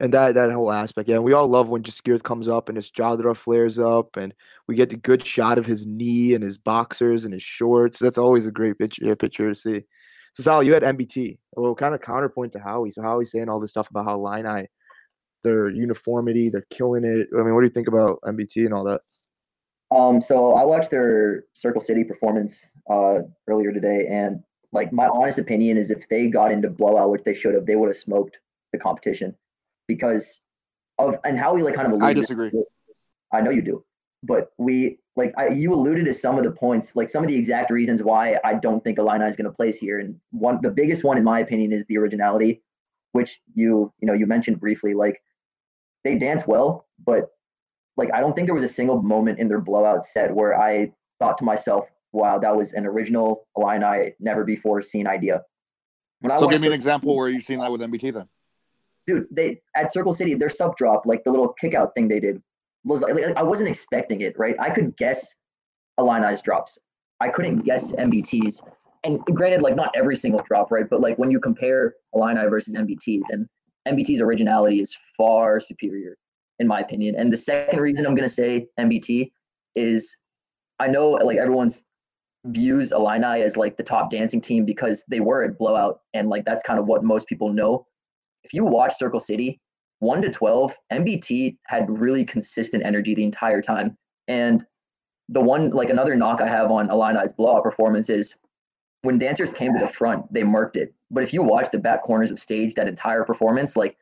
[0.00, 2.90] And that that whole aspect, yeah, we all love when Jaskier comes up and his
[2.90, 4.34] Jadra flares up, and
[4.66, 8.00] we get the good shot of his knee and his boxers and his shorts.
[8.00, 9.84] That's always a great picture picture to see.
[10.34, 11.38] So Sal, you had MBT.
[11.56, 12.90] Well, kind of counterpoint to Howie.
[12.90, 14.66] So Howie's saying all this stuff about how Illini,
[15.42, 17.28] their uniformity, they're killing it.
[17.34, 19.00] I mean, what do you think about MBT and all that?
[19.90, 25.38] Um, so I watched their Circle City performance uh, earlier today, and like my honest
[25.38, 28.40] opinion is, if they got into blowout, which they should have, they would have smoked
[28.72, 29.36] the competition
[29.86, 30.40] because
[30.98, 32.02] of and Howie like kind of.
[32.02, 32.50] I disagree.
[33.32, 33.84] I know you do,
[34.22, 37.36] but we like I, you alluded to some of the points, like some of the
[37.36, 39.98] exact reasons why I don't think Illini is going to place here.
[39.98, 42.62] And one, the biggest one, in my opinion, is the originality,
[43.12, 44.94] which you you know you mentioned briefly.
[44.94, 45.22] Like
[46.04, 47.30] they dance well, but
[47.96, 50.92] like I don't think there was a single moment in their blowout set where I
[51.18, 55.42] thought to myself, "Wow, that was an original Illini never before seen idea."
[56.20, 58.28] When so, give me an example where you've seen that with MBT then.
[59.06, 62.20] Dude, they at Circle City, their sub drop, like the little kick out thing they
[62.20, 62.40] did,
[62.84, 64.54] was like, I wasn't expecting it, right?
[64.60, 65.40] I could guess
[65.98, 66.78] Illini's drops.
[67.20, 68.62] I couldn't guess MBT's.
[69.04, 70.88] And granted, like not every single drop, right?
[70.88, 73.48] But like when you compare Illini versus MBT, then
[73.88, 76.16] MBT's originality is far superior,
[76.58, 77.16] in my opinion.
[77.16, 79.32] And the second reason I'm gonna say MBT
[79.74, 80.18] is
[80.78, 81.84] I know like everyone's
[82.46, 86.44] views Illini as like the top dancing team because they were at blowout, and like
[86.44, 87.86] that's kind of what most people know.
[88.44, 89.60] If you watch Circle City,
[90.00, 93.96] 1 to 12, MBT had really consistent energy the entire time.
[94.26, 94.64] And
[95.28, 98.36] the one, like another knock I have on Illini's blowout performance is
[99.02, 100.94] when dancers came to the front, they marked it.
[101.10, 103.96] But if you watch the back corners of stage, that entire performance, like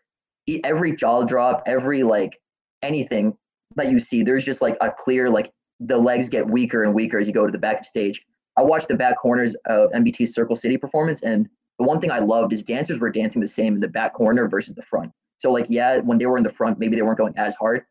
[0.65, 2.41] every jaw drop, every like
[2.83, 3.37] anything
[3.77, 7.19] that you see, there's just like a clear, like the legs get weaker and weaker
[7.19, 8.25] as you go to the back of stage.
[8.57, 12.19] I watched the back corners of MBT's Circle City performance, and the one thing I
[12.19, 15.13] loved is dancers were dancing the same in the back corner versus the front.
[15.39, 17.85] So like yeah, when they were in the front, maybe they weren't going as hard,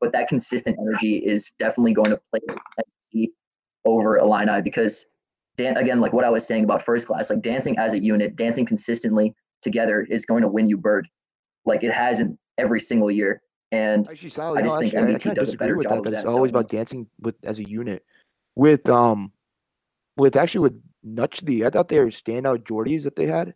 [0.00, 3.30] but that consistent energy is definitely going to play
[3.84, 5.06] over Illini because
[5.56, 8.36] Dan again, like what I was saying about first class, like dancing as a unit,
[8.36, 11.06] dancing consistently together is going to win you Burgh,
[11.64, 13.42] Like it has in every single year.
[13.72, 16.12] And actually, Sally, I just no, think actually, MBT does a better job that, of
[16.12, 16.26] that.
[16.26, 18.04] It's always about dancing with as a unit.
[18.54, 19.32] With um
[20.16, 23.54] with actually with Nutchley, I thought they were standout Jordies that they had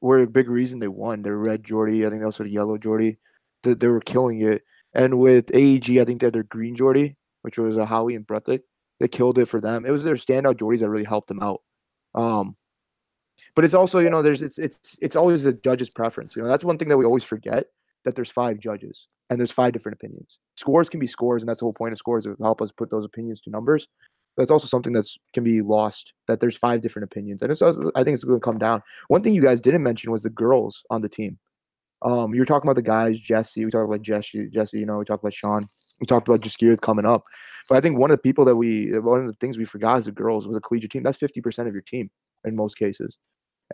[0.00, 1.22] were a big reason they won.
[1.22, 3.18] Their red Jordy, I think also the yellow Jordy.
[3.62, 4.62] They, they were killing it.
[4.92, 8.26] And with AEG, I think they had their green Jordy, which was a Howie and
[8.26, 8.60] Brethwick.
[9.04, 9.84] They killed it for them.
[9.84, 11.60] It was their standout Jordys that really helped them out.
[12.14, 12.56] Um,
[13.54, 16.34] but it's also, you know, there's it's it's it's always the judge's preference.
[16.34, 17.66] You know, that's one thing that we always forget
[18.06, 20.38] that there's five judges and there's five different opinions.
[20.56, 22.90] Scores can be scores, and that's the whole point of scores to help us put
[22.90, 23.86] those opinions to numbers
[24.36, 28.02] that's also something that's can be lost that there's five different opinions and it's i
[28.02, 30.82] think it's going to come down one thing you guys didn't mention was the girls
[30.90, 31.38] on the team
[32.04, 33.64] um you were talking about the guys jesse.
[33.64, 35.66] We talked about jesse jesse you know we talked about sean.
[36.00, 37.24] We talked about Jaskier coming up.
[37.68, 40.00] But i think one of the people that we one of the things we forgot
[40.00, 41.02] is the girls with a collegiate team.
[41.02, 42.10] That's 50% of your team
[42.44, 43.16] in most cases.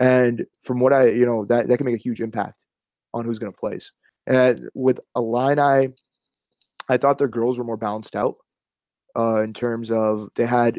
[0.01, 2.65] And from what i you know that that can make a huge impact
[3.13, 3.91] on who's going to place.
[4.27, 5.93] And with Illini,
[6.89, 8.37] I thought their girls were more balanced out
[9.17, 10.79] uh, in terms of they had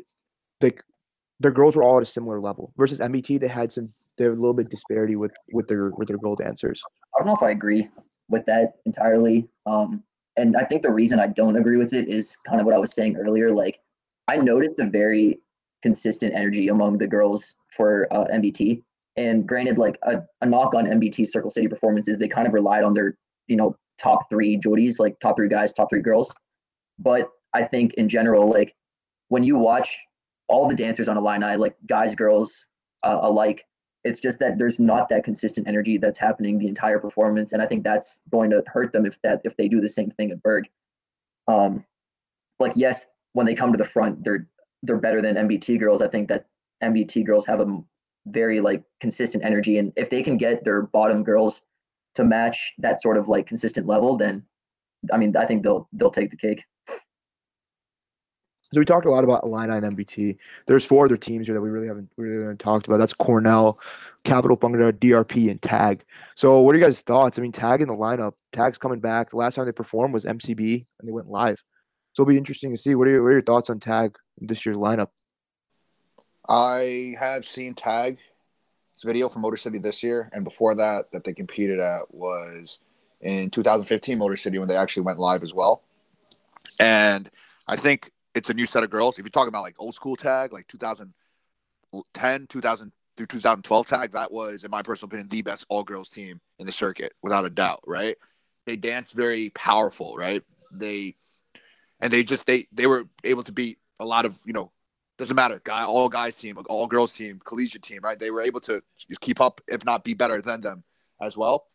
[0.62, 0.84] like
[1.42, 3.40] their girls were all at a similar level versus MBT.
[3.40, 6.36] They had some they had a little bit disparity with with their with their girl
[6.36, 6.82] dancers.
[7.16, 7.88] I don't know if I agree
[8.30, 9.48] with that entirely.
[9.66, 10.04] Um,
[10.38, 12.78] and I think the reason I don't agree with it is kind of what I
[12.78, 13.52] was saying earlier.
[13.52, 13.80] Like
[14.28, 15.40] I noticed a very
[15.82, 18.84] consistent energy among the girls for uh, MBT.
[19.18, 22.84] And granted, like a, a knock on MBT Circle City performances, they kind of relied
[22.84, 26.34] on their, you know, top three Jodies, like top three guys, top three girls.
[26.98, 28.74] But I think in general, like
[29.28, 29.98] when you watch
[30.52, 32.68] all the dancers on Illini, like guys, girls
[33.04, 33.66] uh, alike,
[34.04, 37.68] it's just that there's not that consistent energy that's happening the entire performance, and I
[37.68, 40.42] think that's going to hurt them if that if they do the same thing at
[40.44, 40.68] Burgh.
[41.48, 41.86] Um,
[42.60, 44.48] like yes, when they come to the front, they're
[44.84, 46.02] they're better than MBT girls.
[46.02, 46.48] I think that
[46.84, 47.80] MBT girls have a
[48.26, 51.66] very like consistent energy, and if they can get their bottom girls
[52.16, 54.44] to match that sort of like consistent level, then
[55.14, 56.64] I mean I think they'll they'll take the cake.
[58.74, 60.38] So we talked a lot about Illini and MBT.
[60.66, 62.98] There's four other teams here that we really haven't really talked about.
[62.98, 63.78] That's Cornell,
[64.24, 66.06] Capital Bhangra, DRP, and Tag.
[66.36, 67.38] So what are you guys' thoughts?
[67.38, 68.34] I mean, Tag in the lineup.
[68.54, 69.32] Tag's coming back.
[69.32, 71.62] The last time they performed was MCB, and they went live.
[72.14, 72.96] So it'll be interesting to see.
[72.96, 75.10] What are your, what are your thoughts on Tag this year's lineup?
[76.48, 78.20] I have seen Tag
[79.04, 82.80] video from Motor City this year, and before that, that they competed at was
[83.20, 85.84] in 2015 Motor City when they actually went live as well.
[86.80, 87.30] And
[87.68, 89.18] I think it's a new set of girls.
[89.18, 94.32] If you're talking about like old school tag, like 2010, 2000 through 2012 tag, that
[94.32, 97.50] was, in my personal opinion, the best all girls team in the circuit, without a
[97.50, 97.82] doubt.
[97.86, 98.18] Right?
[98.66, 100.16] They dance very powerful.
[100.16, 100.44] Right?
[100.72, 101.16] They
[102.02, 104.72] and they just they they were able to beat a lot of you know
[105.18, 108.60] doesn't matter guy all guys team all girls team collegiate team right they were able
[108.60, 110.84] to just keep up if not be better than them
[111.22, 111.68] as well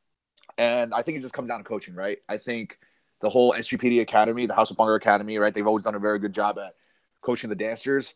[0.59, 2.79] and i think it just comes down to coaching right i think
[3.21, 5.53] the whole SGPD Academy, the House of Bhangra Academy, right?
[5.53, 6.75] They've always done a very good job at
[7.23, 8.15] coaching the dancers.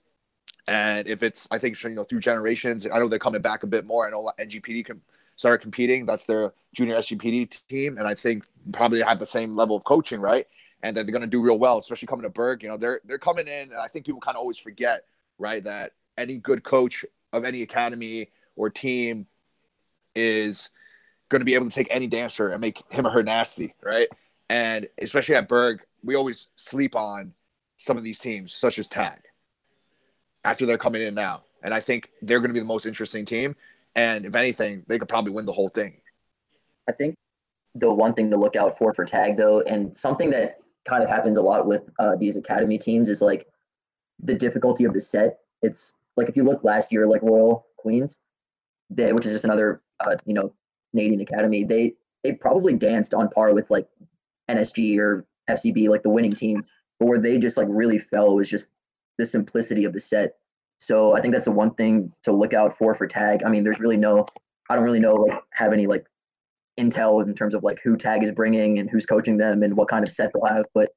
[0.66, 3.66] And if it's, I think, you know, through generations, I know they're coming back a
[3.66, 4.06] bit more.
[4.06, 5.00] I know NGPD can
[5.36, 6.06] start competing.
[6.06, 7.98] That's their junior SGPD team.
[7.98, 10.46] And I think probably have the same level of coaching, right?
[10.82, 12.62] And that they're going to do real well, especially coming to Burgh.
[12.62, 13.70] You know, they're they're coming in.
[13.70, 15.04] And I think people kind of always forget,
[15.38, 19.26] right, that any good coach of any academy or team
[20.14, 20.70] is
[21.30, 24.08] going to be able to take any dancer and make him or her nasty, right?
[24.50, 27.32] And especially at Burgh, we always sleep on
[27.76, 29.20] some of these teams, such as Tag,
[30.44, 31.44] after they're coming in now.
[31.62, 33.54] And I think they're going to be the most interesting team.
[33.94, 36.00] And if anything, they could probably win the whole thing.
[36.88, 37.14] I think
[37.76, 41.08] the one thing to look out for for Tag, though, and something that kind of
[41.08, 43.46] happens a lot with uh, these academy teams is like
[44.20, 45.38] the difficulty of the set.
[45.62, 48.18] It's like if you look last year, like Royal Queens,
[48.88, 50.52] they, which is just another, uh, you know,
[50.90, 53.86] Canadian academy, they they probably danced on par with like
[54.50, 58.48] NSG or FCB, like the winning teams, but where they just like really fell was
[58.48, 58.70] just
[59.18, 60.34] the simplicity of the set.
[60.78, 63.42] So I think that's the one thing to look out for for tag.
[63.44, 64.26] I mean, there's really no,
[64.68, 66.06] I don't really know like have any like
[66.78, 69.88] intel in terms of like who tag is bringing and who's coaching them and what
[69.88, 70.88] kind of set they'll have, but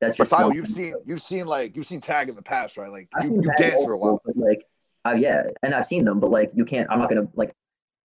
[0.00, 0.30] that's just.
[0.30, 2.90] But you've seen you've seen like you've seen tag in the past, right?
[2.90, 4.20] Like I've you, you danced for a while.
[4.24, 4.64] But, like,
[5.04, 6.90] uh, yeah, and I've seen them, but like you can't.
[6.90, 7.52] I'm not gonna like.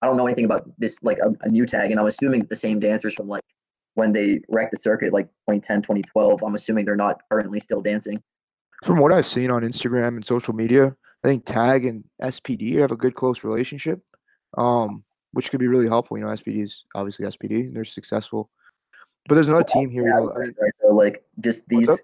[0.03, 2.57] I don't know anything about this like a, a new tag, and I'm assuming the
[2.57, 3.43] same dancers from like
[3.95, 6.43] when they wrecked the circuit like 2010, 2012.
[6.43, 8.17] I'm assuming they're not currently still dancing.
[8.85, 12.93] From what I've seen on Instagram and social media, I think Tag and SPD have
[12.93, 14.03] a good close relationship,
[14.59, 16.19] um, which could be really helpful.
[16.19, 18.51] You know, SPD is obviously SPD and they're successful.
[19.27, 20.07] But there's another team here.
[20.07, 22.03] Yeah, you know, right, right, so like just these,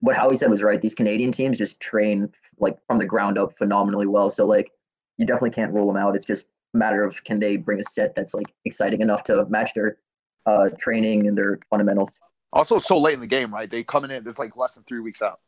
[0.00, 0.80] what Howie said was right.
[0.80, 4.30] These Canadian teams just train like from the ground up phenomenally well.
[4.30, 4.70] So like
[5.16, 6.14] you definitely can't rule them out.
[6.14, 9.46] It's just a matter of can they bring a set that's like exciting enough to
[9.46, 9.96] match their
[10.46, 12.18] uh, training and their fundamentals.
[12.52, 13.70] Also, so late in the game, right?
[13.70, 14.26] They coming in.
[14.26, 15.38] It's like less than three weeks out.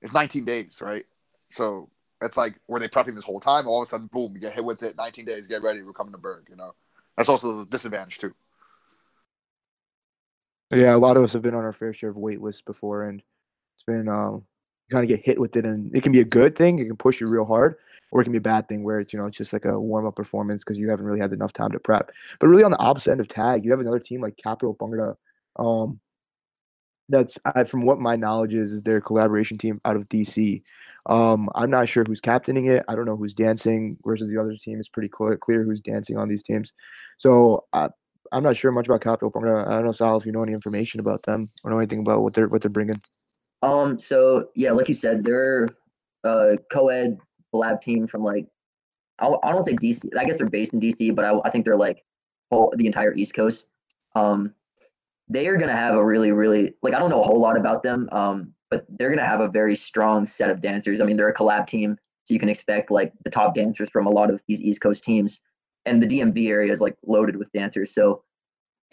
[0.00, 1.04] It's 19 days, right?
[1.50, 1.90] So
[2.22, 3.66] it's like were they prepping this whole time?
[3.66, 4.96] All of a sudden, boom, you get hit with it.
[4.96, 5.82] 19 days, get ready.
[5.82, 6.46] We're coming to Burgh.
[6.48, 6.72] You know,
[7.16, 8.32] that's also the disadvantage too.
[10.70, 13.04] Yeah, a lot of us have been on our fair share of wait lists before,
[13.04, 14.44] and it's been um,
[14.90, 16.78] kind of get hit with it, and it can be a good thing.
[16.78, 17.76] It can push you real hard,
[18.10, 19.78] or it can be a bad thing where it's you know it's just like a
[19.78, 22.10] warm up performance because you haven't really had enough time to prep.
[22.40, 25.16] But really on the opposite end of tag, you have another team like Capital Bhangra.
[25.56, 26.00] Um,
[27.08, 30.62] that's I, from what my knowledge is, is their collaboration team out of DC.
[31.06, 32.84] Um, I'm not sure who's captaining it.
[32.86, 34.78] I don't know who's dancing versus the other team.
[34.78, 36.72] It's pretty clear, clear who's dancing on these teams.
[37.16, 37.88] So uh,
[38.30, 39.66] I'm not sure much about Capital Bhangra.
[39.66, 42.22] I don't know, Sal, if you know any information about them or know anything about
[42.22, 43.00] what they're what they're bringing.
[43.62, 43.98] Um.
[43.98, 45.66] So yeah, like you said, they're
[46.24, 47.18] uh, co-ed
[47.52, 48.46] lab team from like
[49.18, 50.16] I, don't say DC.
[50.16, 52.04] I guess they're based in DC, but I, I think they're like
[52.50, 53.68] whole the entire East Coast.
[54.14, 54.54] Um,
[55.28, 57.82] they are gonna have a really, really like I don't know a whole lot about
[57.82, 58.08] them.
[58.12, 61.00] Um, but they're gonna have a very strong set of dancers.
[61.00, 64.06] I mean, they're a collab team, so you can expect like the top dancers from
[64.06, 65.40] a lot of these East Coast teams,
[65.84, 67.92] and the DMV area is like loaded with dancers.
[67.92, 68.22] So,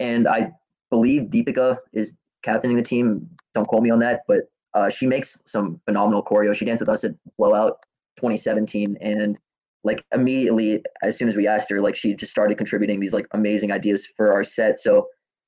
[0.00, 0.52] and I
[0.90, 3.28] believe Deepika is captaining the team.
[3.54, 4.40] Don't quote me on that, but
[4.74, 6.54] uh, she makes some phenomenal choreo.
[6.54, 7.78] She danced with us at Blowout
[8.16, 9.38] 2017 and
[9.84, 13.26] like immediately as soon as we asked her like she just started contributing these like
[13.32, 14.78] amazing ideas for our set.
[14.78, 15.06] So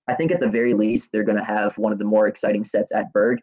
[0.08, 2.64] i think at the very least they're going to have one of the more exciting
[2.64, 3.40] sets at Burgh.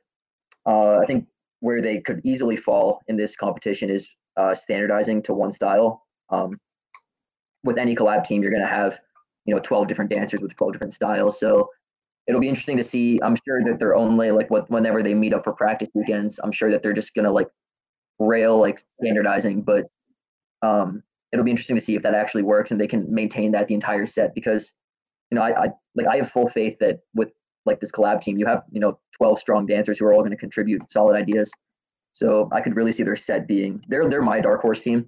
[0.65, 1.27] Uh, i think
[1.59, 6.03] where they could easily fall in this competition is uh, standardizing to one style.
[6.29, 6.57] Um,
[7.63, 8.99] with any collab team you're going to have
[9.45, 11.39] you know 12 different dancers with 12 different styles.
[11.39, 11.69] So
[12.27, 13.19] it'll be interesting to see.
[13.23, 16.51] I'm sure that they're only like what whenever they meet up for practice weekends i'm
[16.51, 17.47] sure that they're just going to like
[18.19, 19.85] rail like standardizing, but
[20.61, 23.67] um, it'll be interesting to see if that actually works and they can maintain that
[23.67, 24.73] the entire set because
[25.31, 27.33] you know I, I like I have full faith that with
[27.65, 30.31] like this collab team you have you know 12 strong dancers who are all going
[30.31, 31.51] to contribute solid ideas
[32.13, 35.07] So I could really see their set being they're they're my dark horse team.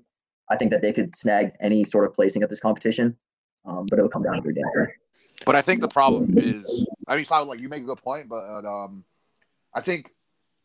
[0.49, 3.17] I think that they could snag any sort of placing at this competition,
[3.65, 4.95] um, but it'll come down to their dancer.
[5.45, 8.29] But I think the problem is, I mean, not like you make a good point,
[8.29, 9.03] but um,
[9.73, 10.13] I think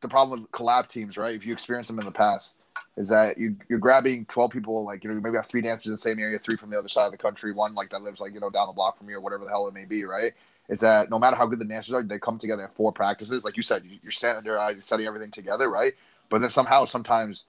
[0.03, 1.35] the problem with collab teams, right?
[1.35, 2.57] If you experience them in the past,
[2.97, 5.87] is that you you're grabbing twelve people, like you know, you maybe have three dancers
[5.87, 8.03] in the same area, three from the other side of the country, one like that
[8.03, 9.85] lives like you know down the block from you or whatever the hell it may
[9.85, 10.33] be, right?
[10.69, 13.45] Is that no matter how good the dancers are, they come together at four practices,
[13.45, 15.95] like you said, you're there, uh, you're setting everything together, right?
[16.31, 17.45] But then somehow, sometimes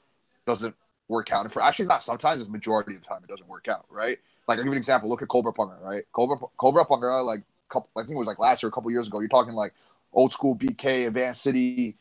[0.46, 0.76] doesn't
[1.08, 1.46] work out.
[1.46, 4.18] And for actually not sometimes, it's majority of the time it doesn't work out, right?
[4.48, 5.10] Like I'll give you an example.
[5.10, 6.04] Look at Cobra Punga, right?
[6.12, 9.08] Cobra Cobra Punga, like couple, I think it was like last year, a couple years
[9.08, 9.20] ago.
[9.20, 9.74] You're talking like
[10.14, 11.96] old school BK, Advanced City,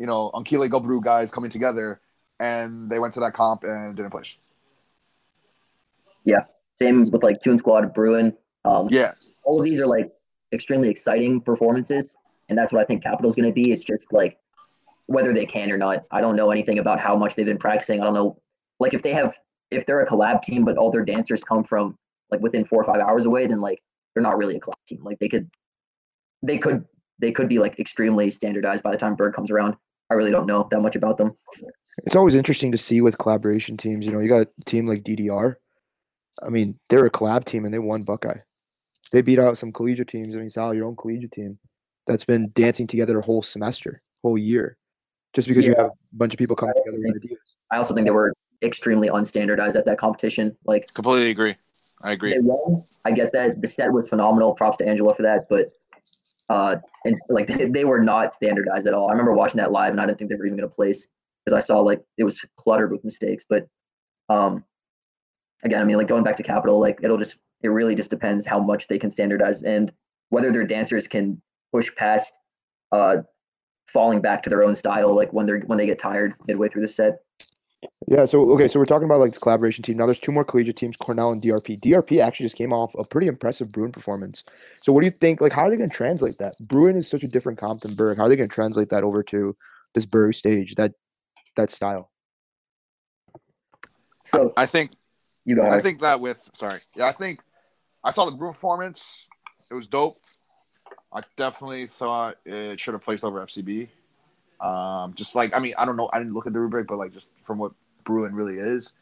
[0.00, 2.00] you know, Ankile Gobru guys coming together,
[2.40, 4.40] and they went to that comp and didn't place.
[6.24, 6.44] Yeah,
[6.76, 8.34] same with like Tune Squad, Bruin.
[8.64, 9.12] Um, Yeah,
[9.44, 10.10] all of these are like
[10.54, 12.16] extremely exciting performances,
[12.48, 13.70] and that's what I think Capital's going to be.
[13.70, 14.38] It's just like
[15.06, 16.04] whether they can or not.
[16.10, 18.00] I don't know anything about how much they've been practicing.
[18.00, 18.40] I don't know,
[18.78, 19.38] like if they have,
[19.70, 21.98] if they're a collab team, but all their dancers come from
[22.30, 23.82] like within four or five hours away, then like
[24.14, 25.04] they're not really a collab team.
[25.04, 25.50] Like they could,
[26.42, 26.86] they could,
[27.18, 29.76] they could be like extremely standardized by the time Burgh comes around.
[30.10, 31.36] I really don't know that much about them.
[32.04, 34.06] It's always interesting to see with collaboration teams.
[34.06, 35.56] You know, you got a team like DDR.
[36.42, 38.38] I mean, they're a collab team and they won Buckeye.
[39.12, 40.34] They beat out some collegiate teams.
[40.34, 41.58] I mean, Sal, your own collegiate team
[42.06, 44.76] that's been dancing together a whole semester, whole year,
[45.34, 47.38] just because you have a bunch of people coming together with ideas.
[47.70, 50.56] I also think they were extremely unstandardized at that competition.
[50.64, 51.56] Like completely agree.
[52.02, 52.32] I agree.
[52.32, 52.82] they won.
[53.04, 54.54] I get that the set was phenomenal.
[54.54, 55.70] Props to Angela for that, but
[56.50, 59.08] uh, and like they, were not standardized at all.
[59.08, 61.08] I remember watching that live, and I didn't think they were even going to place
[61.44, 63.46] because I saw like it was cluttered with mistakes.
[63.48, 63.66] But
[64.28, 64.64] um,
[65.64, 68.44] again, I mean, like going back to Capital, like it'll just it really just depends
[68.44, 69.92] how much they can standardize and
[70.30, 71.40] whether their dancers can
[71.72, 72.36] push past
[72.92, 73.18] uh
[73.86, 76.82] falling back to their own style like when they're when they get tired midway through
[76.82, 77.18] the set
[78.10, 78.24] Yeah.
[78.24, 78.66] So okay.
[78.66, 79.96] So we're talking about like the collaboration team.
[79.96, 81.80] Now there's two more collegiate teams, Cornell and DRP.
[81.80, 84.42] DRP actually just came off a pretty impressive Bruin performance.
[84.78, 85.40] So what do you think?
[85.40, 86.56] Like, how are they going to translate that?
[86.68, 88.16] Bruin is such a different comp than Burgh.
[88.16, 89.56] How are they going to translate that over to
[89.94, 90.74] this Burgh stage?
[90.74, 90.92] That
[91.56, 92.10] that style.
[94.24, 94.90] so I think
[95.44, 97.38] you know I think that with sorry, yeah, I think
[98.02, 99.28] I saw the Bruin performance.
[99.70, 100.16] It was dope.
[101.12, 103.86] I definitely thought it should have placed over FCB.
[104.60, 106.98] Um, just like I mean, I don't know, I didn't look at the rubric, but
[106.98, 107.70] like just from what
[108.10, 108.92] Bruin really is,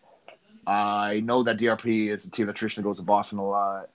[0.66, 3.88] I know that DRP is a team that traditionally goes to Boston a lot,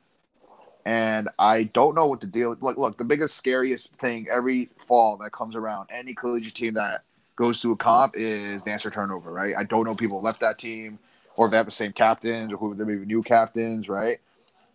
[0.85, 2.57] and I don't know what the deal.
[2.59, 7.03] Look, look, the biggest scariest thing every fall that comes around, any collegiate team that
[7.35, 9.55] goes to a comp is dancer turnover, right?
[9.55, 10.97] I don't know people left that team
[11.35, 14.19] or if they have the same captains or who they may be new captains, right?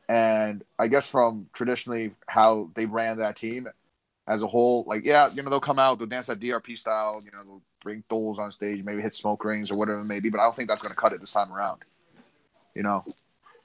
[0.08, 3.68] And I guess from traditionally how they ran that team
[4.26, 7.22] as a whole, like yeah, you know they'll come out, they'll dance that DRP style,
[7.24, 10.30] you know bring dhols on stage, maybe hit smoke rings or whatever it may be,
[10.30, 11.82] but I don't think that's going to cut it this time around.
[12.74, 13.04] You know,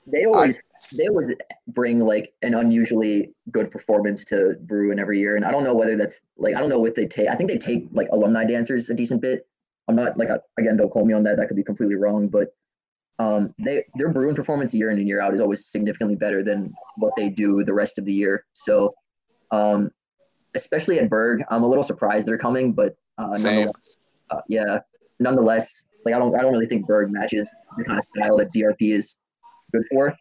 [0.08, 0.62] they always
[0.98, 1.34] they always
[1.68, 5.96] bring like an unusually good performance to Bruin every year, and I don't know whether
[5.96, 7.28] that's like I don't know what they take.
[7.28, 9.48] I think they take like alumni dancers a decent bit.
[9.88, 11.38] I'm not like again, don't quote me on that.
[11.38, 12.56] That could be completely wrong, but
[13.20, 16.74] um, they their Bruin performance year in and year out is always significantly better than
[16.98, 18.46] what they do the rest of the year.
[18.54, 18.94] So,
[19.52, 19.92] um,
[20.56, 23.44] especially at Burgh, I'm a little surprised they're coming, but uh, Same.
[23.44, 23.98] nonetheless,
[24.34, 24.80] uh, yeah,
[25.20, 28.52] nonetheless, like I don't I don't really think Burgh matches the kind of style that
[28.54, 29.20] DRP is
[29.72, 30.14] good for.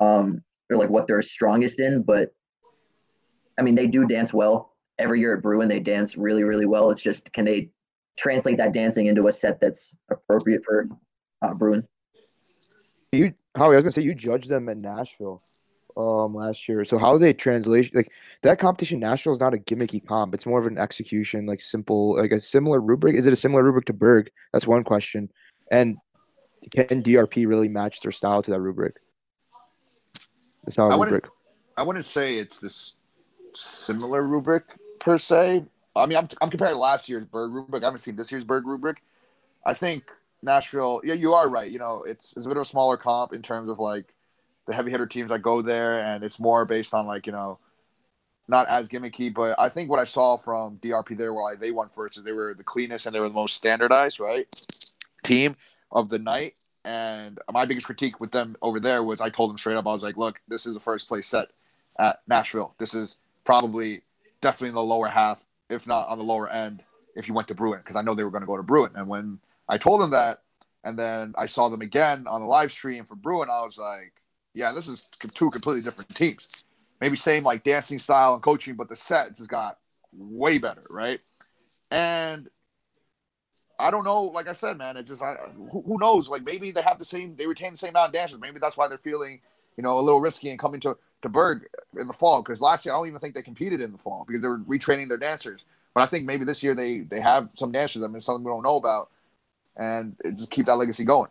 [0.00, 2.30] Um, or like what they're strongest in, but
[3.58, 5.68] I mean they do dance well every year at Bruin.
[5.68, 6.90] They dance really really well.
[6.90, 7.70] It's just can they
[8.16, 10.86] translate that dancing into a set that's appropriate for
[11.42, 11.86] uh, Bruin?
[13.12, 15.42] You, Howie, I was gonna say you judged them at Nashville,
[15.96, 16.84] um, last year.
[16.84, 18.10] So how they translation like
[18.42, 19.00] that competition?
[19.00, 20.34] Nashville is not a gimmicky comp.
[20.34, 23.16] It's more of an execution, like simple, like a similar rubric.
[23.16, 24.30] Is it a similar rubric to Burgh?
[24.52, 25.30] That's one question.
[25.70, 25.98] And
[26.70, 28.96] can DRP really match their style to that rubric?
[30.64, 31.32] The style I wouldn't- rubric.
[31.76, 32.94] I wouldn't say it's this
[33.54, 34.64] similar rubric
[35.00, 35.64] per se.
[35.96, 37.82] I mean, I'm, I'm comparing last year's Burgh rubric.
[37.82, 39.02] I haven't seen this year's Burgh rubric.
[39.64, 40.04] I think
[40.42, 41.00] Nashville.
[41.02, 41.70] Yeah, you are right.
[41.70, 44.14] You know, it's it's a bit of a smaller comp in terms of like
[44.66, 47.58] the heavy hitter teams that go there, and it's more based on like you know,
[48.48, 49.32] not as gimmicky.
[49.32, 52.32] But I think what I saw from DRP there, where they won first, is they
[52.32, 54.46] were the cleanest and they were the most standardized, right?
[55.22, 55.56] Team
[55.90, 56.54] of the night.
[56.84, 59.92] And my biggest critique with them over there was I told them straight up, I
[59.92, 61.48] was like, look, this is a first place set
[61.98, 62.74] at Nashville.
[62.78, 64.02] This is probably
[64.40, 66.82] definitely in the lower half, if not on the lower end,
[67.14, 68.92] if you went to Bruin, because I know they were going to go to Bruin.
[68.96, 69.38] And when
[69.68, 70.42] I told them that,
[70.84, 74.12] and then I saw them again on the live stream for Bruin, I was like,
[74.54, 76.64] yeah, this is two completely different teams.
[77.00, 79.78] Maybe same like dancing style and coaching, but the set just got
[80.12, 81.20] way better, right?
[81.90, 82.48] And
[83.78, 84.24] I don't know.
[84.24, 85.34] Like I said, man, it just I,
[85.70, 86.28] who, who knows?
[86.28, 88.38] Like maybe they have the same, they retain the same amount of dancers.
[88.40, 89.40] Maybe that's why they're feeling,
[89.76, 91.66] you know, a little risky and coming to to Burgh
[91.98, 92.42] in the fall.
[92.42, 94.58] Because last year I don't even think they competed in the fall because they were
[94.58, 95.62] retraining their dancers.
[95.94, 98.02] But I think maybe this year they they have some dancers.
[98.02, 99.10] I mean, something we don't know about,
[99.76, 101.30] and just keep that legacy going.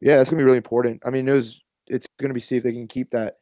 [0.00, 1.02] Yeah, that's gonna be really important.
[1.04, 3.38] I mean, it was, it's gonna be see if they can keep that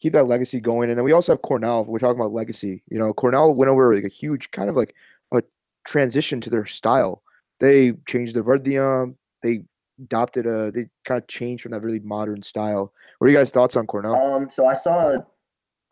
[0.00, 0.90] keep that legacy going.
[0.90, 1.84] And then we also have Cornell.
[1.84, 2.82] We're talking about legacy.
[2.90, 4.94] You know, Cornell went over like a huge kind of like
[5.32, 5.42] a
[5.86, 7.22] transition to their style.
[7.60, 9.16] They changed the verdium.
[9.42, 9.64] They
[10.00, 10.70] adopted a.
[10.70, 12.92] They kind of changed from that really modern style.
[13.18, 14.14] What are you guys' thoughts on Cornell?
[14.14, 15.18] Um, so I saw,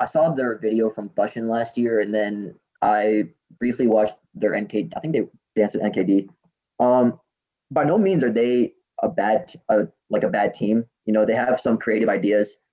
[0.01, 3.24] I saw their video from Thushin last year, and then I
[3.59, 4.93] briefly watched their NK.
[4.97, 5.22] I think they
[5.55, 6.28] danced with NKD.
[6.80, 7.18] Um,
[7.70, 10.84] by no means are they a bad, a, like a bad team.
[11.05, 12.64] You know, they have some creative ideas.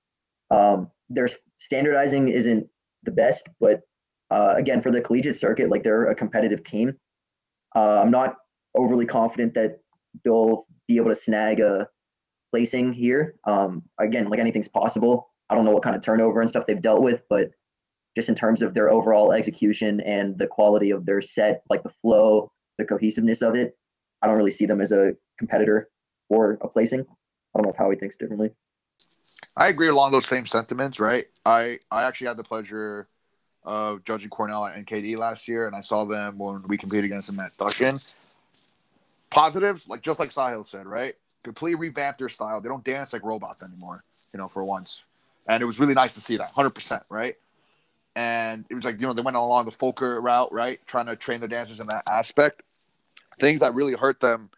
[0.52, 1.28] Um, their
[1.58, 2.68] standardizing isn't
[3.04, 3.82] the best, but
[4.32, 6.96] uh, again, for the collegiate circuit, like they're a competitive team.
[7.76, 8.36] Uh, I'm not
[8.76, 9.80] overly confident that
[10.24, 11.88] they'll be able to snag a
[12.52, 13.36] placing here.
[13.46, 15.32] Um, again, like anything's possible.
[15.50, 17.52] I don't know what kind of turnover and stuff they've dealt with, but
[18.16, 21.90] just in terms of their overall execution and the quality of their set, like the
[21.90, 23.78] flow, the cohesiveness of it,
[24.22, 25.90] I don't really see them as a competitor
[26.30, 27.02] or a placing.
[27.02, 28.52] I don't know if Howie thinks differently.
[29.58, 31.26] I agree along those same sentiments, right?
[31.46, 33.08] I I actually had the pleasure
[33.64, 37.28] of judging Cornell at NKD last year, and I saw them when we competed against
[37.28, 38.36] them at Dushin.
[39.30, 41.16] Positives, like just like Sahil said, right?
[41.44, 42.62] Completely revamped their style.
[42.62, 44.04] They don't dance like robots anymore,
[44.34, 45.04] you know, for once.
[45.48, 47.36] And it was really nice to see that, hundred percent, right?
[48.16, 50.80] And it was like you know they went along the Folker route, right?
[50.88, 52.62] Trying to train their dancers in that aspect.
[53.40, 54.50] Things that really hurt them,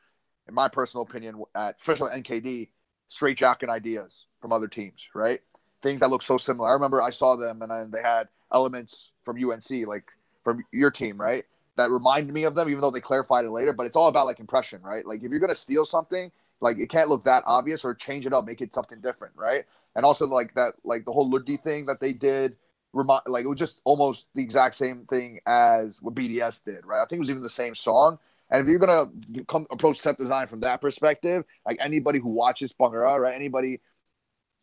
[0.52, 2.70] in my personal opinion, at especially at NKD,
[3.08, 5.40] straight jacket ideas from other teams, right?
[5.82, 6.70] Things that look so similar.
[6.70, 10.12] I remember I saw them and I, they had elements from UNC, like
[10.44, 11.46] from your team, right?
[11.78, 13.74] That reminded me of them, even though they clarified it later.
[13.74, 15.06] But it's all about like impression, right?
[15.06, 18.34] Like if you're gonna steal something, like it can't look that obvious or change it
[18.34, 19.64] up, make it something different, right?
[19.96, 22.58] And also like that, like the whole Ludi thing that they did,
[22.94, 27.02] remind like it was just almost the exact same thing as what BDS did, right?
[27.02, 28.20] I think it was even the same song.
[28.52, 29.06] And if you're gonna
[29.48, 33.34] come approach set design from that perspective, like anybody who watches Bhangra, right?
[33.34, 33.80] Anybody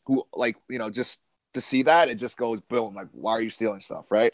[0.05, 1.21] who like you know just
[1.55, 4.33] to see that it just goes boom like why are you stealing stuff right?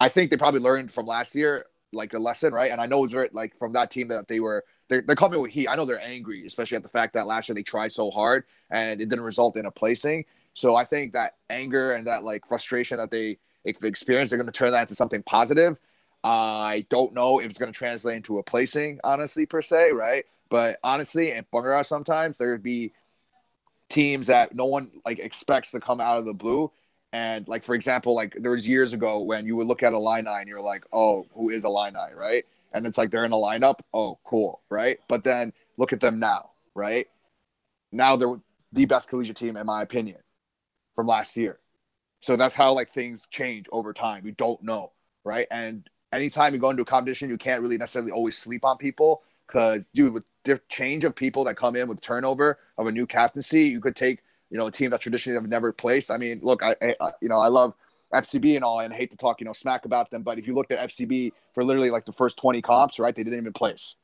[0.00, 2.70] I think they probably learned from last year like a lesson right?
[2.70, 5.50] And i know it's like from that team that they were they're, they're coming with
[5.50, 5.68] heat.
[5.68, 8.44] I know they're angry especially at the fact that last year they tried so hard
[8.70, 10.24] and it didn't result in a placing.
[10.52, 14.52] So i think that anger and that like frustration that they experienced they're going to
[14.52, 15.78] turn that into something positive
[16.24, 20.24] i don't know if it's going to translate into a placing honestly per se right
[20.48, 22.92] but honestly in Bhangra sometimes there would be
[23.88, 26.70] teams that no one like expects to come out of the blue.
[27.12, 29.98] And like for example, like there was years ago when you would look at a
[29.98, 32.44] line and you're like, oh, who is a line right?
[32.72, 33.78] And it's like they're in a lineup.
[33.92, 34.98] Oh, cool, right?
[35.06, 37.06] But then look at them now, right?
[37.92, 38.40] Now they're
[38.72, 40.18] the best collegiate team in my opinion
[40.96, 41.60] from last year.
[42.18, 44.26] So that's how like things change over time.
[44.26, 44.90] You don't know,
[45.24, 45.46] right?
[45.52, 49.22] And anytime you go into a competition, you can't really necessarily always sleep on people
[49.46, 53.06] because, dude, with the change of people that come in with turnover of a new
[53.06, 56.10] captaincy, you could take you know a team that traditionally have never placed.
[56.10, 57.74] I mean, look, I, I you know I love
[58.12, 60.54] FCB and all, and hate to talk you know smack about them, but if you
[60.54, 63.96] looked at FCB for literally like the first twenty comps, right, they didn't even place.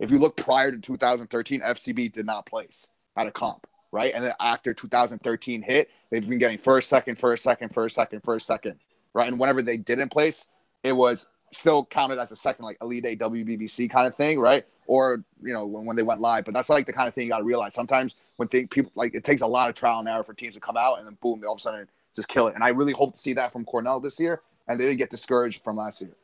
[0.00, 4.12] If you look prior to 2013, FCB did not place at a comp, right?
[4.12, 8.44] And then after 2013 hit, they've been getting first, second, first, second, first, second, first,
[8.44, 8.80] second,
[9.14, 9.28] right?
[9.28, 10.48] And whenever they didn't place,
[10.82, 14.64] it was still counted as a second, like Elite Eight WBBC kind of thing, right?
[14.86, 16.44] Or you know when, when they went live.
[16.44, 17.74] But that's like the kind of thing you got to realize.
[17.74, 20.54] Sometimes when think people like it takes a lot of trial and error for teams
[20.54, 22.54] to come out, and then boom, they all of a sudden just kill it.
[22.54, 25.10] And I really hope to see that from Cornell this year, and they didn't get
[25.10, 26.14] discouraged from last year.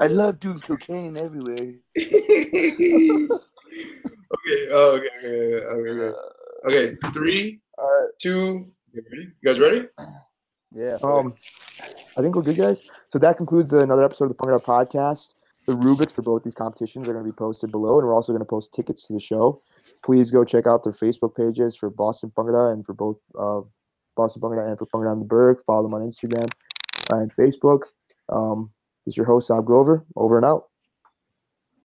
[0.00, 1.54] I love doing cocaine everywhere.
[1.96, 2.08] okay.
[4.70, 5.08] Oh, okay.
[5.24, 5.64] Okay.
[5.66, 5.90] Okay.
[5.90, 6.14] Okay.
[6.66, 6.96] okay.
[7.12, 8.70] Three, uh, two.
[8.92, 9.32] You ready?
[9.40, 9.88] You guys ready?
[10.74, 10.98] Yeah.
[11.02, 11.34] Um,
[12.16, 12.90] I think we're good, guys.
[13.12, 15.28] So that concludes another episode of the Punk Out Podcast.
[15.66, 18.32] The rubrics for both these competitions are going to be posted below, and we're also
[18.32, 19.62] going to post tickets to the show.
[20.04, 23.60] Please go check out their Facebook pages for Boston Bhangra and for both uh,
[24.16, 25.58] Boston Bhangra and for Bhangra on the Burgh.
[25.64, 26.48] Follow them on Instagram
[27.10, 27.82] and Facebook.
[28.28, 28.70] Um,
[29.06, 30.04] this is your host, Sahab Grover.
[30.16, 30.64] Over and out.